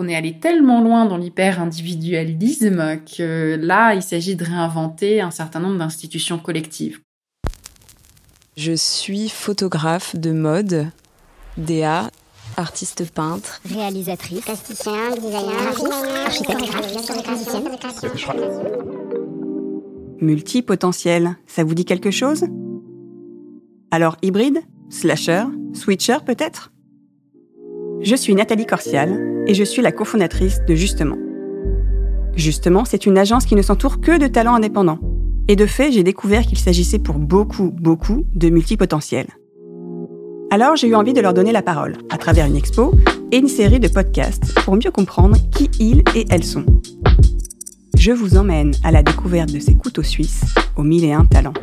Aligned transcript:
On 0.00 0.06
est 0.06 0.14
allé 0.14 0.38
tellement 0.38 0.80
loin 0.80 1.06
dans 1.06 1.16
l'hyper-individualisme 1.16 3.00
que 3.16 3.58
là, 3.60 3.94
il 3.94 4.02
s'agit 4.02 4.36
de 4.36 4.44
réinventer 4.44 5.20
un 5.20 5.32
certain 5.32 5.58
nombre 5.58 5.76
d'institutions 5.76 6.38
collectives. 6.38 7.00
Je 8.56 8.74
suis 8.74 9.28
photographe 9.28 10.14
de 10.14 10.30
mode, 10.30 10.86
DA, 11.56 12.12
artiste 12.56 13.12
peintre, 13.12 13.60
réalisatrice, 13.68 14.42
plasticien, 14.42 15.10
designer, 15.16 15.66
architecte, 16.24 16.62
Multipotentiel, 20.20 21.36
ça 21.48 21.64
vous 21.64 21.74
dit 21.74 21.84
quelque 21.84 22.12
chose? 22.12 22.44
Alors 23.90 24.16
hybride? 24.22 24.60
Slasher? 24.90 25.42
Switcher 25.74 26.18
peut-être? 26.24 26.70
Je 28.00 28.14
suis 28.14 28.34
Nathalie 28.34 28.66
Corsial 28.66 29.42
et 29.48 29.54
je 29.54 29.64
suis 29.64 29.82
la 29.82 29.90
cofondatrice 29.90 30.60
de 30.68 30.74
Justement. 30.76 31.16
Justement, 32.36 32.84
c'est 32.84 33.06
une 33.06 33.18
agence 33.18 33.44
qui 33.44 33.56
ne 33.56 33.62
s'entoure 33.62 34.00
que 34.00 34.16
de 34.16 34.28
talents 34.28 34.54
indépendants. 34.54 35.00
Et 35.48 35.56
de 35.56 35.66
fait, 35.66 35.90
j'ai 35.90 36.04
découvert 36.04 36.46
qu'il 36.46 36.58
s'agissait 36.58 37.00
pour 37.00 37.16
beaucoup, 37.18 37.70
beaucoup 37.70 38.24
de 38.34 38.50
multipotentiels. 38.50 39.26
Alors 40.52 40.76
j'ai 40.76 40.86
eu 40.86 40.94
envie 40.94 41.12
de 41.12 41.20
leur 41.20 41.34
donner 41.34 41.50
la 41.50 41.62
parole 41.62 41.96
à 42.08 42.18
travers 42.18 42.46
une 42.46 42.56
expo 42.56 42.94
et 43.32 43.38
une 43.38 43.48
série 43.48 43.80
de 43.80 43.88
podcasts 43.88 44.54
pour 44.60 44.76
mieux 44.76 44.92
comprendre 44.92 45.36
qui 45.50 45.68
ils 45.80 46.02
et 46.14 46.24
elles 46.30 46.44
sont. 46.44 46.64
Je 47.96 48.12
vous 48.12 48.36
emmène 48.36 48.72
à 48.84 48.92
la 48.92 49.02
découverte 49.02 49.52
de 49.52 49.58
ces 49.58 49.74
couteaux 49.74 50.04
suisses 50.04 50.44
aux 50.76 50.84
mille 50.84 51.04
et 51.04 51.12
un 51.12 51.24
talents. 51.24 51.54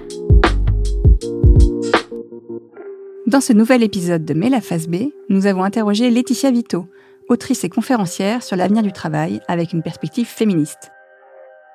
Dans 3.27 3.41
ce 3.41 3.53
nouvel 3.53 3.81
épisode 3.81 4.23
de 4.23 4.35
Mais 4.35 4.49
la 4.49 4.61
face 4.61 4.87
B, 4.87 5.07
nous 5.29 5.47
avons 5.47 5.63
interrogé 5.63 6.11
Laetitia 6.11 6.51
Vito, 6.51 6.85
autrice 7.27 7.63
et 7.63 7.69
conférencière 7.69 8.43
sur 8.43 8.55
l'avenir 8.55 8.83
du 8.83 8.91
travail 8.91 9.41
avec 9.47 9.73
une 9.73 9.81
perspective 9.81 10.27
féministe. 10.27 10.91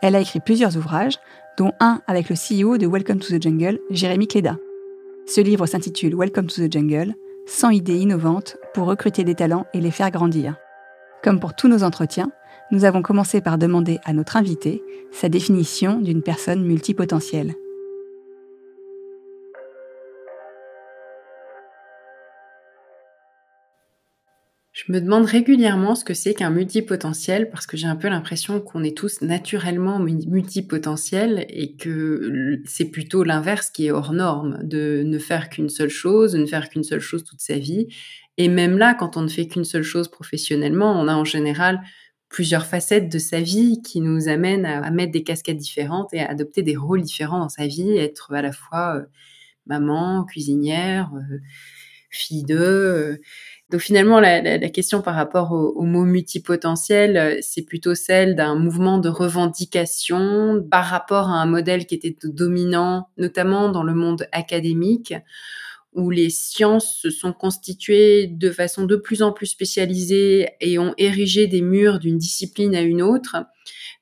Elle 0.01 0.15
a 0.15 0.21
écrit 0.21 0.39
plusieurs 0.39 0.77
ouvrages, 0.77 1.19
dont 1.59 1.73
un 1.81 2.03
avec 2.07 2.29
le 2.29 2.37
CEO 2.37 2.79
de 2.79 2.87
Welcome 2.87 3.19
to 3.19 3.37
the 3.37 3.43
Jungle, 3.43 3.81
Jérémy 3.91 4.29
Cléda. 4.29 4.59
Ce 5.27 5.41
livre 5.41 5.67
s'intitule 5.67 6.15
Welcome 6.15 6.47
to 6.47 6.69
the 6.69 6.73
Jungle, 6.73 7.15
100 7.47 7.71
idées 7.71 7.99
innovantes 7.99 8.57
pour 8.73 8.87
recruter 8.87 9.25
des 9.25 9.35
talents 9.35 9.67
et 9.75 9.81
les 9.81 9.91
faire 9.91 10.13
grandir. 10.13 10.55
Comme 11.25 11.41
pour 11.41 11.57
tous 11.57 11.67
nos 11.67 11.83
entretiens, 11.83 12.31
nous 12.71 12.85
avons 12.85 13.03
commencé 13.03 13.41
par 13.41 13.59
demander 13.59 13.99
à 14.05 14.13
notre 14.13 14.37
invité 14.37 14.85
sa 15.11 15.29
définition 15.29 16.01
d'une 16.01 16.23
personne 16.23 16.63
multipotentielle. 16.63 17.55
Je 24.87 24.93
me 24.93 25.01
demande 25.01 25.27
régulièrement 25.27 25.95
ce 25.95 26.07
que 26.07 26.15
c'est 26.15 26.33
qu'un 26.33 26.49
multipotentiel 26.49 27.51
parce 27.51 27.67
que 27.67 27.77
j'ai 27.77 27.87
un 27.87 27.97
peu 27.97 28.09
l'impression 28.09 28.61
qu'on 28.61 28.83
est 28.83 28.97
tous 28.97 29.21
naturellement 29.21 29.99
multipotentiels 29.99 31.45
et 31.51 31.77
que 31.77 32.63
c'est 32.65 32.87
plutôt 32.87 33.23
l'inverse 33.23 33.69
qui 33.69 33.87
est 33.87 33.91
hors 33.91 34.15
norme, 34.15 34.59
de 34.63 35.03
ne 35.05 35.19
faire 35.19 35.51
qu'une 35.51 35.69
seule 35.69 35.91
chose, 35.91 36.33
de 36.33 36.39
ne 36.39 36.47
faire 36.47 36.71
qu'une 36.71 36.83
seule 36.83 37.01
chose 37.01 37.25
toute 37.25 37.43
sa 37.43 37.59
vie. 37.59 37.89
Et 38.39 38.49
même 38.49 38.79
là, 38.79 38.95
quand 38.95 39.19
on 39.19 39.23
ne 39.23 39.29
fait 39.29 39.47
qu'une 39.49 39.65
seule 39.65 39.83
chose 39.83 40.11
professionnellement, 40.11 40.99
on 40.99 41.09
a 41.09 41.15
en 41.15 41.25
général 41.25 41.83
plusieurs 42.31 42.65
facettes 42.65 43.13
de 43.13 43.19
sa 43.19 43.41
vie 43.41 43.83
qui 43.83 44.01
nous 44.01 44.29
amènent 44.29 44.65
à, 44.65 44.91
mettre 44.91 45.13
des 45.13 45.25
casquettes 45.25 45.59
différentes 45.59 46.15
et 46.15 46.21
à 46.21 46.31
adopter 46.31 46.63
des 46.63 46.77
rôles 46.77 47.03
différents 47.03 47.41
dans 47.41 47.51
sa 47.51 47.67
vie, 47.67 47.99
être 47.99 48.33
à 48.33 48.41
la 48.41 48.53
fois 48.53 48.97
euh, 48.97 49.03
maman, 49.67 50.25
cuisinière, 50.25 51.11
euh, 51.15 51.39
fille 52.11 52.45
de. 52.45 52.57
Euh. 52.57 53.17
Donc 53.71 53.81
finalement, 53.81 54.19
la, 54.19 54.59
question 54.71 55.01
par 55.01 55.15
rapport 55.15 55.53
au, 55.53 55.85
mot 55.85 56.05
multipotentiel, 56.05 57.39
c'est 57.41 57.63
plutôt 57.63 57.95
celle 57.95 58.35
d'un 58.35 58.57
mouvement 58.57 58.99
de 58.99 59.09
revendication 59.09 60.61
par 60.69 60.87
rapport 60.87 61.29
à 61.29 61.41
un 61.41 61.47
modèle 61.47 61.87
qui 61.87 61.95
était 61.95 62.17
dominant, 62.25 63.09
notamment 63.17 63.69
dans 63.69 63.85
le 63.85 63.95
monde 63.95 64.27
académique, 64.33 65.15
où 65.93 66.11
les 66.11 66.31
sciences 66.31 66.97
se 67.01 67.11
sont 67.11 67.33
constituées 67.33 68.27
de 68.27 68.51
façon 68.51 68.85
de 68.85 68.97
plus 68.97 69.23
en 69.23 69.33
plus 69.33 69.47
spécialisée 69.47 70.49
et 70.61 70.79
ont 70.81 70.95
érigé 70.99 71.47
des 71.47 71.63
murs 71.63 72.01
d'une 72.01 72.19
discipline 72.19 72.75
à 72.75 72.81
une 72.81 73.03
autre, 73.03 73.37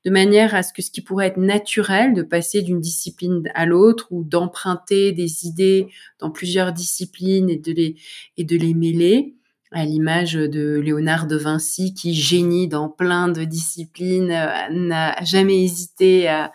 de 0.04 0.10
manière 0.10 0.54
à 0.54 0.62
ce 0.62 0.72
que 0.72 0.80
ce 0.80 0.90
qui 0.90 1.02
pourrait 1.02 1.26
être 1.26 1.38
naturel 1.38 2.14
de 2.14 2.22
passer 2.22 2.62
d'une 2.62 2.80
discipline 2.80 3.42
à 3.54 3.66
l'autre 3.66 4.06
ou 4.10 4.24
d'emprunter 4.24 5.12
des 5.12 5.46
idées 5.46 5.88
dans 6.20 6.30
plusieurs 6.30 6.72
disciplines 6.72 7.50
et 7.50 7.58
de 7.58 7.72
les, 7.72 7.96
et 8.36 8.44
de 8.44 8.56
les 8.56 8.74
mêler, 8.74 9.37
à 9.72 9.84
l'image 9.84 10.34
de 10.34 10.80
Léonard 10.82 11.26
de 11.26 11.36
Vinci 11.36 11.94
qui, 11.94 12.14
génie 12.14 12.68
dans 12.68 12.88
plein 12.88 13.28
de 13.28 13.44
disciplines, 13.44 14.28
n'a 14.28 15.22
jamais 15.24 15.62
hésité 15.62 16.28
à, 16.28 16.52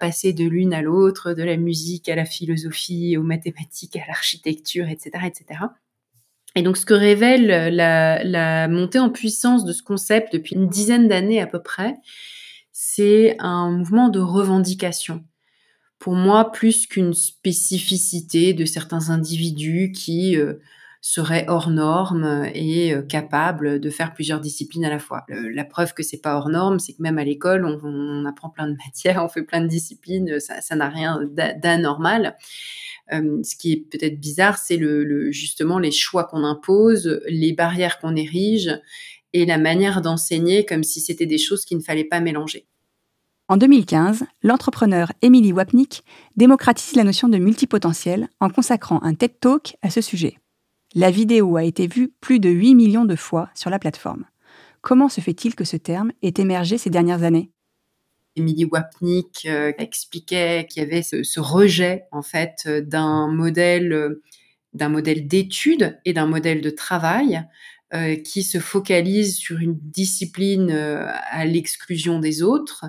passer 0.00 0.32
de 0.32 0.44
l'une 0.44 0.72
à 0.72 0.80
l'autre, 0.80 1.34
de 1.34 1.42
la 1.42 1.56
musique 1.56 2.08
à 2.08 2.16
la 2.16 2.24
philosophie, 2.24 3.16
aux 3.16 3.22
mathématiques, 3.22 3.96
à 3.96 4.06
l'architecture, 4.06 4.88
etc., 4.88 5.26
etc. 5.26 5.60
Et 6.54 6.62
donc, 6.62 6.78
ce 6.78 6.86
que 6.86 6.94
révèle 6.94 7.74
la, 7.74 8.24
la 8.24 8.68
montée 8.68 8.98
en 8.98 9.10
puissance 9.10 9.64
de 9.64 9.72
ce 9.72 9.82
concept 9.82 10.32
depuis 10.32 10.54
une 10.54 10.68
dizaine 10.68 11.06
d'années 11.06 11.40
à 11.40 11.46
peu 11.46 11.62
près, 11.62 11.96
c'est 12.80 13.36
un 13.40 13.70
mouvement 13.72 14.08
de 14.08 14.20
revendication. 14.20 15.24
Pour 15.98 16.14
moi, 16.14 16.52
plus 16.52 16.86
qu'une 16.86 17.12
spécificité 17.12 18.54
de 18.54 18.64
certains 18.64 19.10
individus 19.10 19.90
qui 19.90 20.36
euh, 20.36 20.54
serait 21.00 21.46
hors 21.48 21.70
norme 21.70 22.46
et 22.54 22.92
euh, 22.92 23.02
capable 23.02 23.80
de 23.80 23.90
faire 23.90 24.14
plusieurs 24.14 24.40
disciplines 24.40 24.84
à 24.84 24.90
la 24.90 24.98
fois. 24.98 25.24
la 25.28 25.64
preuve 25.64 25.94
que 25.94 26.02
c'est 26.02 26.20
pas 26.20 26.36
hors 26.36 26.48
norme, 26.48 26.78
c'est 26.78 26.94
que 26.94 27.02
même 27.02 27.18
à 27.18 27.24
l'école, 27.24 27.64
on, 27.64 28.24
apprend 28.24 28.50
plein 28.50 28.68
de 28.68 28.76
matières, 28.86 29.24
on 29.24 29.28
fait 29.28 29.42
plein 29.42 29.60
de 29.60 29.68
disciplines, 29.68 30.38
ça 30.40 30.76
n'a 30.76 30.88
rien 30.88 31.20
d'anormal. 31.62 32.36
Euh, 33.12 33.42
ce 33.42 33.56
qui 33.56 33.72
est 33.72 33.76
peut-être 33.90 34.20
bizarre, 34.20 34.58
c'est 34.58 34.76
le, 34.76 35.30
justement 35.30 35.78
les 35.78 35.92
choix 35.92 36.24
qu'on 36.24 36.44
impose, 36.44 37.20
les 37.28 37.52
barrières 37.52 37.98
qu'on 37.98 38.16
érige 38.16 38.70
et 39.32 39.46
la 39.46 39.58
manière 39.58 40.00
d'enseigner 40.00 40.64
comme 40.64 40.82
si 40.82 41.00
c'était 41.00 41.26
des 41.26 41.38
choses 41.38 41.64
qu'il 41.64 41.78
ne 41.78 41.82
fallait 41.82 42.04
pas 42.04 42.20
mélanger. 42.20 42.66
En 43.48 43.56
2015, 43.56 44.24
l'entrepreneur 44.42 45.12
Emily 45.22 45.52
Wapnick 45.52 46.04
démocratise 46.36 46.96
la 46.96 47.04
notion 47.04 47.28
de 47.28 47.38
multipotentiel 47.38 48.28
en 48.40 48.50
consacrant 48.50 49.02
un 49.02 49.14
TED 49.14 49.40
Talk 49.40 49.76
à 49.80 49.88
ce 49.88 50.02
sujet. 50.02 50.38
La 50.94 51.10
vidéo 51.10 51.56
a 51.56 51.64
été 51.64 51.86
vue 51.86 52.14
plus 52.20 52.40
de 52.40 52.48
8 52.48 52.74
millions 52.74 53.04
de 53.04 53.14
fois 53.14 53.50
sur 53.54 53.68
la 53.68 53.78
plateforme. 53.78 54.24
Comment 54.80 55.10
se 55.10 55.20
fait-il 55.20 55.54
que 55.54 55.64
ce 55.64 55.76
terme 55.76 56.12
ait 56.22 56.32
émergé 56.38 56.78
ces 56.78 56.88
dernières 56.88 57.24
années? 57.24 57.50
Émilie 58.36 58.64
Wapnick 58.64 59.46
euh, 59.46 59.72
expliquait 59.76 60.66
qu'il 60.70 60.82
y 60.82 60.86
avait 60.86 61.02
ce, 61.02 61.40
rejet 61.40 62.04
en 62.10 62.22
fait 62.22 62.66
d'un 62.66 63.28
modèle 63.28 63.92
euh, 63.92 64.22
et 66.04 66.12
d'un 66.12 66.26
modèle 66.26 66.60
de 66.62 66.70
travail 66.70 67.42
euh, 67.92 68.16
qui 68.16 68.42
se 68.42 68.58
focalise 68.58 69.36
sur 69.36 69.58
une 69.58 69.78
discipline 69.78 70.70
à 70.70 71.44
l'exclusion 71.44 72.18
des 72.18 72.42
autres 72.42 72.86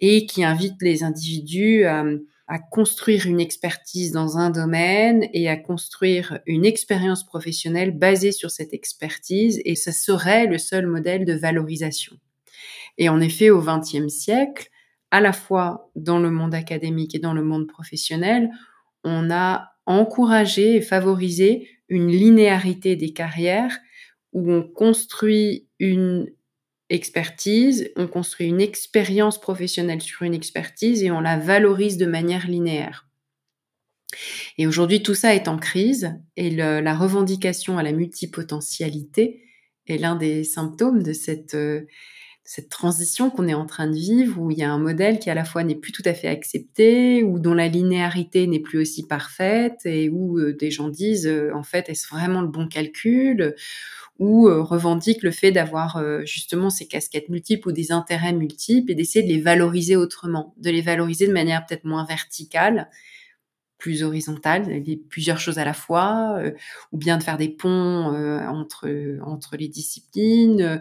et 0.00 0.26
qui 0.26 0.44
invite 0.44 0.82
les 0.82 1.02
individus 1.02 1.84
à 1.84 2.04
à 2.48 2.58
construire 2.58 3.26
une 3.26 3.40
expertise 3.40 4.10
dans 4.10 4.38
un 4.38 4.48
domaine 4.48 5.28
et 5.34 5.50
à 5.50 5.56
construire 5.56 6.40
une 6.46 6.64
expérience 6.64 7.24
professionnelle 7.24 7.90
basée 7.90 8.32
sur 8.32 8.50
cette 8.50 8.72
expertise 8.72 9.60
et 9.66 9.74
ça 9.74 9.92
serait 9.92 10.46
le 10.46 10.56
seul 10.56 10.86
modèle 10.86 11.26
de 11.26 11.34
valorisation. 11.34 12.16
Et 12.96 13.10
en 13.10 13.20
effet, 13.20 13.50
au 13.50 13.60
XXe 13.60 14.08
siècle, 14.08 14.70
à 15.10 15.20
la 15.20 15.34
fois 15.34 15.90
dans 15.94 16.18
le 16.18 16.30
monde 16.30 16.54
académique 16.54 17.14
et 17.14 17.18
dans 17.18 17.34
le 17.34 17.44
monde 17.44 17.66
professionnel, 17.66 18.50
on 19.04 19.30
a 19.30 19.72
encouragé 19.84 20.76
et 20.76 20.80
favorisé 20.80 21.68
une 21.88 22.08
linéarité 22.08 22.96
des 22.96 23.12
carrières 23.12 23.78
où 24.32 24.50
on 24.50 24.62
construit 24.62 25.68
une 25.78 26.26
expertise, 26.90 27.90
on 27.96 28.06
construit 28.06 28.46
une 28.46 28.60
expérience 28.60 29.40
professionnelle 29.40 30.02
sur 30.02 30.22
une 30.22 30.34
expertise 30.34 31.02
et 31.02 31.10
on 31.10 31.20
la 31.20 31.38
valorise 31.38 31.96
de 31.96 32.06
manière 32.06 32.46
linéaire. 32.46 33.08
Et 34.56 34.66
aujourd'hui, 34.66 35.02
tout 35.02 35.14
ça 35.14 35.34
est 35.34 35.48
en 35.48 35.58
crise 35.58 36.18
et 36.36 36.50
la 36.50 36.96
revendication 36.96 37.78
à 37.78 37.82
la 37.82 37.92
multipotentialité 37.92 39.44
est 39.86 39.98
l'un 39.98 40.16
des 40.16 40.44
symptômes 40.44 41.02
de 41.02 41.12
cette, 41.12 41.54
euh, 41.54 41.86
cette 42.50 42.70
transition 42.70 43.28
qu'on 43.28 43.46
est 43.46 43.52
en 43.52 43.66
train 43.66 43.86
de 43.88 43.94
vivre, 43.94 44.40
où 44.40 44.50
il 44.50 44.56
y 44.56 44.62
a 44.62 44.72
un 44.72 44.78
modèle 44.78 45.18
qui 45.18 45.28
à 45.28 45.34
la 45.34 45.44
fois 45.44 45.64
n'est 45.64 45.74
plus 45.74 45.92
tout 45.92 46.02
à 46.06 46.14
fait 46.14 46.28
accepté, 46.28 47.22
ou 47.22 47.38
dont 47.38 47.52
la 47.52 47.68
linéarité 47.68 48.46
n'est 48.46 48.58
plus 48.58 48.78
aussi 48.78 49.06
parfaite, 49.06 49.84
et 49.84 50.08
où 50.08 50.38
euh, 50.38 50.54
des 50.54 50.70
gens 50.70 50.88
disent, 50.88 51.26
euh, 51.26 51.50
en 51.54 51.62
fait, 51.62 51.90
est-ce 51.90 52.08
vraiment 52.08 52.40
le 52.40 52.48
bon 52.48 52.66
calcul? 52.66 53.54
Ou 54.18 54.48
euh, 54.48 54.62
revendiquent 54.62 55.24
le 55.24 55.30
fait 55.30 55.52
d'avoir 55.52 55.98
euh, 55.98 56.24
justement 56.24 56.70
ces 56.70 56.88
casquettes 56.88 57.28
multiples 57.28 57.68
ou 57.68 57.72
des 57.72 57.92
intérêts 57.92 58.32
multiples 58.32 58.92
et 58.92 58.94
d'essayer 58.94 59.22
de 59.22 59.30
les 59.30 59.42
valoriser 59.42 59.96
autrement, 59.96 60.54
de 60.56 60.70
les 60.70 60.80
valoriser 60.80 61.26
de 61.26 61.34
manière 61.34 61.66
peut-être 61.66 61.84
moins 61.84 62.06
verticale, 62.06 62.88
plus 63.76 64.02
horizontale, 64.02 64.82
plusieurs 65.10 65.38
choses 65.38 65.58
à 65.58 65.66
la 65.66 65.74
fois, 65.74 66.40
ou 66.92 66.98
bien 66.98 67.18
de 67.18 67.22
faire 67.22 67.36
des 67.36 67.48
ponts 67.48 68.06
entre 68.48 68.88
entre 69.22 69.56
les 69.56 69.68
disciplines, 69.68 70.80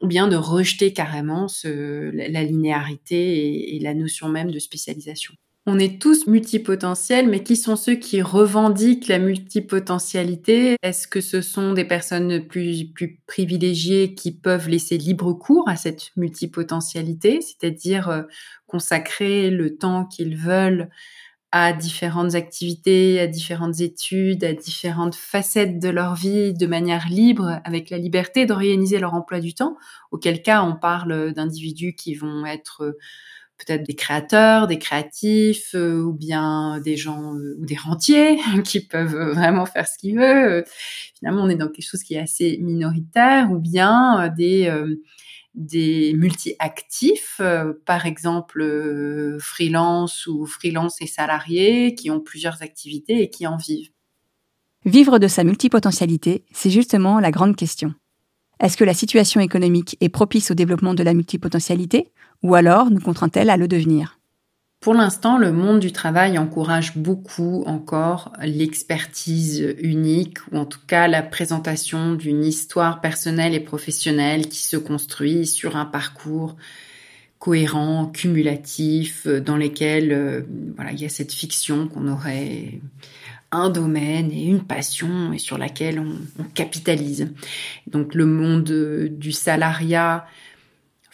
ou 0.00 0.06
bien 0.06 0.28
de 0.28 0.36
rejeter 0.36 0.92
carrément 0.92 1.48
ce, 1.48 2.10
la 2.12 2.42
linéarité 2.42 3.76
et 3.76 3.80
la 3.80 3.94
notion 3.94 4.28
même 4.28 4.50
de 4.50 4.58
spécialisation. 4.58 5.34
On 5.66 5.78
est 5.78 6.00
tous 6.00 6.26
multipotentiels, 6.26 7.28
mais 7.28 7.42
qui 7.42 7.54
sont 7.54 7.76
ceux 7.76 7.94
qui 7.94 8.22
revendiquent 8.22 9.08
la 9.08 9.18
multipotentialité? 9.18 10.76
Est-ce 10.82 11.06
que 11.06 11.20
ce 11.20 11.42
sont 11.42 11.74
des 11.74 11.84
personnes 11.84 12.46
plus, 12.46 12.86
plus 12.86 13.20
privilégiées 13.26 14.14
qui 14.14 14.32
peuvent 14.32 14.70
laisser 14.70 14.96
libre 14.96 15.34
cours 15.34 15.68
à 15.68 15.76
cette 15.76 16.10
multipotentialité, 16.16 17.40
c'est-à-dire 17.42 18.08
euh, 18.08 18.22
consacrer 18.66 19.50
le 19.50 19.76
temps 19.76 20.06
qu'ils 20.06 20.36
veulent 20.36 20.88
à 21.52 21.72
différentes 21.72 22.34
activités, 22.34 23.18
à 23.20 23.26
différentes 23.26 23.80
études, 23.80 24.44
à 24.44 24.52
différentes 24.52 25.16
facettes 25.16 25.80
de 25.80 25.88
leur 25.88 26.14
vie 26.14 26.54
de 26.54 26.66
manière 26.66 27.08
libre, 27.08 27.60
avec 27.64 27.90
la 27.90 27.98
liberté 27.98 28.46
d'organiser 28.46 28.98
leur 28.98 29.14
emploi 29.14 29.40
du 29.40 29.54
temps, 29.54 29.76
auquel 30.12 30.42
cas 30.42 30.62
on 30.62 30.76
parle 30.76 31.32
d'individus 31.32 31.94
qui 31.94 32.14
vont 32.14 32.46
être 32.46 32.94
peut-être 33.60 33.82
des 33.82 33.94
créateurs, 33.94 34.66
des 34.66 34.78
créatifs, 34.78 35.74
euh, 35.74 36.00
ou 36.02 36.12
bien 36.12 36.80
des 36.80 36.96
gens 36.96 37.34
euh, 37.34 37.56
ou 37.60 37.66
des 37.66 37.76
rentiers 37.76 38.38
qui 38.64 38.80
peuvent 38.80 39.32
vraiment 39.32 39.66
faire 39.66 39.86
ce 39.86 39.98
qu'ils 39.98 40.16
veulent. 40.16 40.64
finalement, 41.18 41.42
on 41.42 41.48
est 41.48 41.56
dans 41.56 41.68
quelque 41.68 41.86
chose 41.86 42.02
qui 42.02 42.14
est 42.14 42.20
assez 42.20 42.58
minoritaire, 42.60 43.50
ou 43.50 43.58
bien 43.58 44.24
euh, 44.24 44.30
des 44.34 44.72
des 45.60 46.14
multi-actifs, 46.14 47.40
par 47.86 48.06
exemple 48.06 49.36
freelance 49.38 50.26
ou 50.26 50.46
freelance 50.46 51.00
et 51.00 51.06
salariés, 51.06 51.94
qui 51.94 52.10
ont 52.10 52.20
plusieurs 52.20 52.62
activités 52.62 53.22
et 53.22 53.30
qui 53.30 53.46
en 53.46 53.56
vivent. 53.56 53.90
Vivre 54.84 55.18
de 55.18 55.28
sa 55.28 55.44
multipotentialité, 55.44 56.44
c'est 56.52 56.70
justement 56.70 57.20
la 57.20 57.30
grande 57.30 57.56
question. 57.56 57.94
Est-ce 58.60 58.76
que 58.76 58.84
la 58.84 58.94
situation 58.94 59.40
économique 59.40 59.96
est 60.00 60.08
propice 60.08 60.50
au 60.50 60.54
développement 60.54 60.94
de 60.94 61.02
la 61.02 61.14
multipotentialité 61.14 62.12
ou 62.42 62.54
alors 62.54 62.90
nous 62.90 63.00
contraint-elle 63.00 63.50
à 63.50 63.56
le 63.56 63.68
devenir? 63.68 64.19
Pour 64.80 64.94
l'instant, 64.94 65.36
le 65.36 65.52
monde 65.52 65.78
du 65.78 65.92
travail 65.92 66.38
encourage 66.38 66.96
beaucoup 66.96 67.64
encore 67.66 68.32
l'expertise 68.42 69.74
unique, 69.78 70.38
ou 70.50 70.56
en 70.56 70.64
tout 70.64 70.80
cas 70.86 71.06
la 71.06 71.22
présentation 71.22 72.14
d'une 72.14 72.42
histoire 72.42 73.02
personnelle 73.02 73.52
et 73.52 73.60
professionnelle 73.60 74.48
qui 74.48 74.62
se 74.62 74.78
construit 74.78 75.46
sur 75.46 75.76
un 75.76 75.84
parcours 75.84 76.56
cohérent, 77.38 78.06
cumulatif, 78.06 79.26
dans 79.26 79.58
lequel 79.58 80.12
euh, 80.12 80.42
voilà, 80.76 80.92
il 80.92 81.00
y 81.00 81.06
a 81.06 81.10
cette 81.10 81.32
fiction 81.32 81.86
qu'on 81.86 82.08
aurait 82.08 82.80
un 83.52 83.68
domaine 83.68 84.30
et 84.30 84.44
une 84.44 84.62
passion 84.62 85.32
et 85.32 85.38
sur 85.38 85.58
laquelle 85.58 85.98
on, 85.98 86.44
capitalise. 86.54 87.32
Donc 87.86 88.14
le 88.14 88.26
monde 88.26 88.72
du 89.10 89.32
salariat 89.32 90.24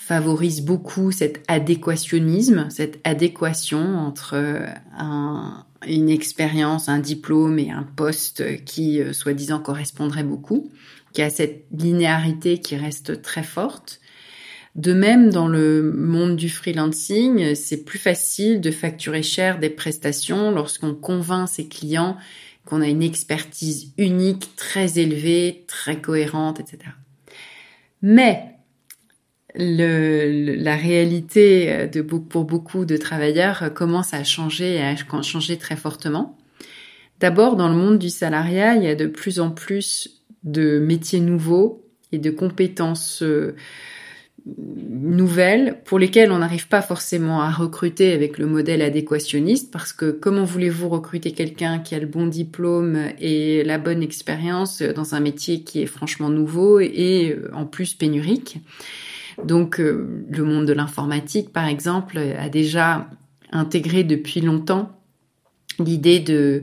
favorise 0.06 0.60
beaucoup 0.60 1.10
cet 1.10 1.42
adéquationnisme, 1.48 2.68
cette 2.70 3.00
adéquation 3.02 3.98
entre 3.98 4.34
une 5.84 6.08
expérience, 6.10 6.88
un 6.88 7.00
diplôme 7.00 7.58
et 7.58 7.70
un 7.72 7.82
poste 7.82 8.64
qui, 8.64 9.00
euh, 9.00 9.12
soi-disant, 9.12 9.58
correspondrait 9.58 10.22
beaucoup, 10.22 10.70
qui 11.12 11.22
a 11.22 11.30
cette 11.30 11.64
linéarité 11.76 12.58
qui 12.58 12.76
reste 12.76 13.20
très 13.20 13.42
forte. 13.42 14.00
De 14.76 14.92
même, 14.92 15.30
dans 15.30 15.48
le 15.48 15.82
monde 15.82 16.36
du 16.36 16.50
freelancing, 16.50 17.56
c'est 17.56 17.84
plus 17.84 17.98
facile 17.98 18.60
de 18.60 18.70
facturer 18.70 19.24
cher 19.24 19.58
des 19.58 19.70
prestations 19.70 20.52
lorsqu'on 20.52 20.94
convainc 20.94 21.48
ses 21.48 21.66
clients 21.66 22.16
qu'on 22.64 22.80
a 22.80 22.88
une 22.88 23.02
expertise 23.02 23.92
unique, 23.98 24.54
très 24.54 24.98
élevée, 24.98 25.64
très 25.66 26.00
cohérente, 26.00 26.60
etc. 26.60 26.90
Mais 28.02 28.55
le, 29.56 30.54
la 30.56 30.76
réalité 30.76 31.88
de, 31.88 32.02
pour 32.02 32.44
beaucoup 32.44 32.84
de 32.84 32.96
travailleurs 32.96 33.72
commence 33.74 34.14
à 34.14 34.24
changer 34.24 34.76
et 34.76 34.82
à 34.82 34.94
changer 35.22 35.56
très 35.56 35.76
fortement. 35.76 36.36
D'abord, 37.20 37.56
dans 37.56 37.68
le 37.68 37.74
monde 37.74 37.98
du 37.98 38.10
salariat, 38.10 38.76
il 38.76 38.84
y 38.84 38.88
a 38.88 38.94
de 38.94 39.06
plus 39.06 39.40
en 39.40 39.50
plus 39.50 40.22
de 40.44 40.78
métiers 40.78 41.20
nouveaux 41.20 41.82
et 42.12 42.18
de 42.18 42.30
compétences 42.30 43.22
euh, 43.22 43.56
nouvelles 44.46 45.80
pour 45.84 45.98
lesquelles 45.98 46.30
on 46.30 46.38
n'arrive 46.38 46.68
pas 46.68 46.82
forcément 46.82 47.40
à 47.40 47.50
recruter 47.50 48.12
avec 48.12 48.38
le 48.38 48.46
modèle 48.46 48.80
adéquationniste 48.80 49.72
parce 49.72 49.92
que 49.92 50.10
comment 50.10 50.44
voulez-vous 50.44 50.88
recruter 50.88 51.32
quelqu'un 51.32 51.80
qui 51.80 51.94
a 51.94 51.98
le 51.98 52.06
bon 52.06 52.26
diplôme 52.26 52.98
et 53.18 53.64
la 53.64 53.78
bonne 53.78 54.02
expérience 54.02 54.82
dans 54.82 55.14
un 55.14 55.20
métier 55.20 55.62
qui 55.62 55.82
est 55.82 55.86
franchement 55.86 56.28
nouveau 56.28 56.78
et 56.80 57.34
euh, 57.36 57.50
en 57.54 57.64
plus 57.64 57.94
pénurique? 57.94 58.58
Donc 59.44 59.80
euh, 59.80 60.24
le 60.30 60.44
monde 60.44 60.66
de 60.66 60.72
l'informatique 60.72 61.52
par 61.52 61.66
exemple 61.66 62.18
a 62.18 62.48
déjà 62.48 63.08
intégré 63.52 64.04
depuis 64.04 64.40
longtemps 64.40 64.90
l'idée 65.78 66.20
de 66.20 66.62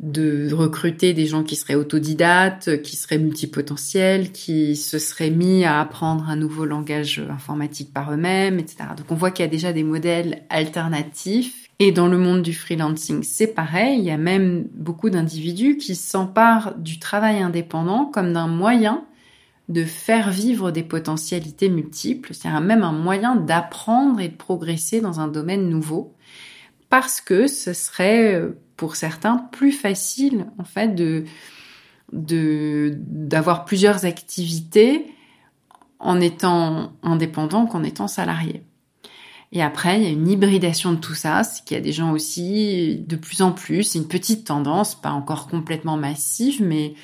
de 0.00 0.52
recruter 0.52 1.14
des 1.14 1.26
gens 1.26 1.44
qui 1.44 1.56
seraient 1.56 1.76
autodidactes, 1.76 2.82
qui 2.82 2.96
seraient 2.96 3.18
multipotentiels, 3.18 4.32
qui 4.32 4.76
se 4.76 4.98
seraient 4.98 5.30
mis 5.30 5.64
à 5.64 5.80
apprendre 5.80 6.28
un 6.28 6.36
nouveau 6.36 6.64
langage 6.64 7.22
informatique 7.30 7.92
par 7.92 8.12
eux-mêmes, 8.12 8.58
etc. 8.58 8.84
Donc 8.96 9.06
on 9.10 9.14
voit 9.14 9.30
qu'il 9.30 9.44
y 9.44 9.48
a 9.48 9.50
déjà 9.50 9.72
des 9.72 9.84
modèles 9.84 10.42
alternatifs. 10.50 11.70
Et 11.78 11.90
dans 11.90 12.06
le 12.06 12.18
monde 12.18 12.42
du 12.42 12.52
freelancing, 12.52 13.22
c'est 13.22 13.48
pareil. 13.48 13.98
Il 13.98 14.04
y 14.04 14.10
a 14.10 14.16
même 14.16 14.66
beaucoup 14.74 15.10
d'individus 15.10 15.76
qui 15.76 15.94
s'emparent 15.94 16.74
du 16.76 16.98
travail 16.98 17.38
indépendant 17.38 18.04
comme 18.04 18.32
d'un 18.32 18.46
moyen 18.46 19.04
de 19.68 19.84
faire 19.84 20.30
vivre 20.30 20.70
des 20.70 20.82
potentialités 20.82 21.68
multiples, 21.68 22.34
c'est 22.34 22.48
même 22.48 22.82
un 22.82 22.92
moyen 22.92 23.36
d'apprendre 23.36 24.20
et 24.20 24.28
de 24.28 24.36
progresser 24.36 25.00
dans 25.00 25.20
un 25.20 25.28
domaine 25.28 25.68
nouveau, 25.68 26.14
parce 26.90 27.20
que 27.20 27.46
ce 27.46 27.72
serait 27.72 28.34
euh, 28.34 28.58
pour 28.76 28.96
certains 28.96 29.38
plus 29.52 29.72
facile 29.72 30.46
en 30.58 30.64
fait 30.64 30.94
de 30.94 31.24
d'avoir 32.12 33.64
plusieurs 33.64 34.04
activités 34.04 35.06
en 35.98 36.20
étant 36.20 36.92
indépendant 37.02 37.66
qu'en 37.66 37.82
étant 37.82 38.06
salarié. 38.06 38.62
Et 39.54 39.62
après, 39.62 39.98
il 39.98 40.02
y 40.02 40.06
a 40.06 40.10
une 40.10 40.28
hybridation 40.28 40.92
de 40.92 40.98
tout 40.98 41.14
ça, 41.14 41.44
c'est 41.44 41.64
qu'il 41.64 41.76
y 41.76 41.80
a 41.80 41.82
des 41.82 41.92
gens 41.92 42.12
aussi 42.12 43.04
de 43.06 43.16
plus 43.16 43.40
en 43.40 43.52
plus, 43.52 43.94
une 43.94 44.08
petite 44.08 44.46
tendance, 44.46 45.00
pas 45.00 45.12
encore 45.12 45.48
complètement 45.48 45.96
massive, 45.96 46.62
mais 46.62 46.94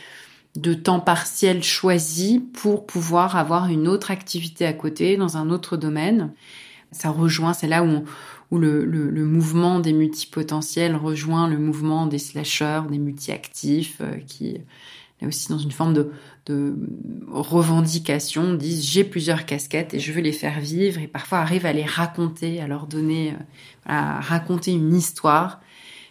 de 0.57 0.75
temps 0.75 1.01
partiel 1.01 1.63
choisi 1.63 2.41
pour 2.41 2.87
pouvoir 2.87 3.37
avoir 3.37 3.69
une 3.69 3.87
autre 3.87 4.11
activité 4.11 4.67
à 4.67 4.73
côté 4.73 5.17
dans 5.17 5.37
un 5.37 5.51
autre 5.51 5.77
domaine. 5.77 6.33
Ça 6.93 7.11
rejoint, 7.11 7.53
c'est 7.53 7.69
là 7.69 7.85
où 7.85 8.59
le, 8.59 9.25
mouvement 9.25 9.79
des 9.79 9.93
multipotentiels 9.93 10.97
rejoint 10.97 11.49
le 11.49 11.59
mouvement 11.59 12.07
des 12.07 12.19
slasheurs, 12.19 12.87
des 12.87 12.99
multi-actifs, 12.99 13.99
euh, 14.01 14.17
qui 14.27 14.57
est 15.21 15.27
aussi 15.27 15.49
dans 15.51 15.59
une 15.59 15.71
forme 15.71 15.93
de, 15.93 16.11
de 16.47 16.75
revendication, 17.29 18.55
disent 18.55 18.85
j'ai 18.85 19.05
plusieurs 19.05 19.47
casquettes 19.47 19.95
et 19.95 20.01
je 20.01 20.13
veux 20.13 20.21
les 20.21 20.33
faire 20.33 20.59
vivre 20.59 21.01
et 21.01 21.07
parfois 21.07 21.39
arrivent 21.39 21.67
à 21.67 21.73
les 21.73 21.85
raconter, 21.85 22.61
à 22.61 22.67
leur 22.67 22.89
donner, 22.89 23.33
euh, 23.33 23.37
à 23.87 24.21
raconter 24.21 24.73
une 24.73 24.95
histoire 24.95 25.61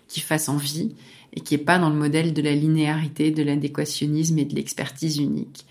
qui 0.08 0.22
fasse 0.22 0.48
envie 0.48 0.96
et 1.34 1.42
qui 1.42 1.56
est 1.56 1.60
pas 1.60 1.80
dans 1.80 1.90
le 1.90 1.96
modèle 1.96 2.34
de 2.34 2.42
la 2.42 2.54
linéarité, 2.54 3.32
de 3.32 3.44
l'adéquationnisme 3.44 4.38
et 4.40 4.46
de 4.46 4.56
l'expertise 4.56 5.18
unique. 5.18 5.66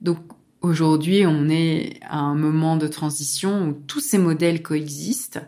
Donc 0.00 0.18
aujourd'hui, 0.60 1.24
on 1.26 1.48
est 1.48 1.98
à 2.02 2.18
un 2.18 2.34
moment 2.34 2.76
de 2.76 2.86
transition 2.86 3.68
où 3.68 3.72
tous 3.86 4.00
ces 4.00 4.18
modèles 4.18 4.62
coexistent 4.62 5.40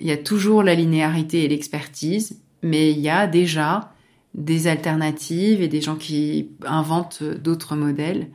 il 0.00 0.06
y 0.06 0.12
a 0.12 0.16
toujours 0.16 0.62
la 0.62 0.74
linéarité 0.74 1.44
et 1.44 1.48
l'expertise, 1.48 2.40
mais 2.62 2.90
il 2.90 3.00
y 3.00 3.08
a 3.08 3.26
déjà 3.26 3.92
des 4.34 4.66
alternatives 4.66 5.60
et 5.60 5.68
des 5.68 5.80
gens 5.80 5.96
qui 5.96 6.50
inventent 6.64 7.22
d'autres 7.22 7.76
modèles, 7.76 8.30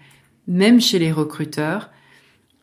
même 0.48 0.80
chez 0.80 1.00
les 1.00 1.12
recruteurs 1.12 1.90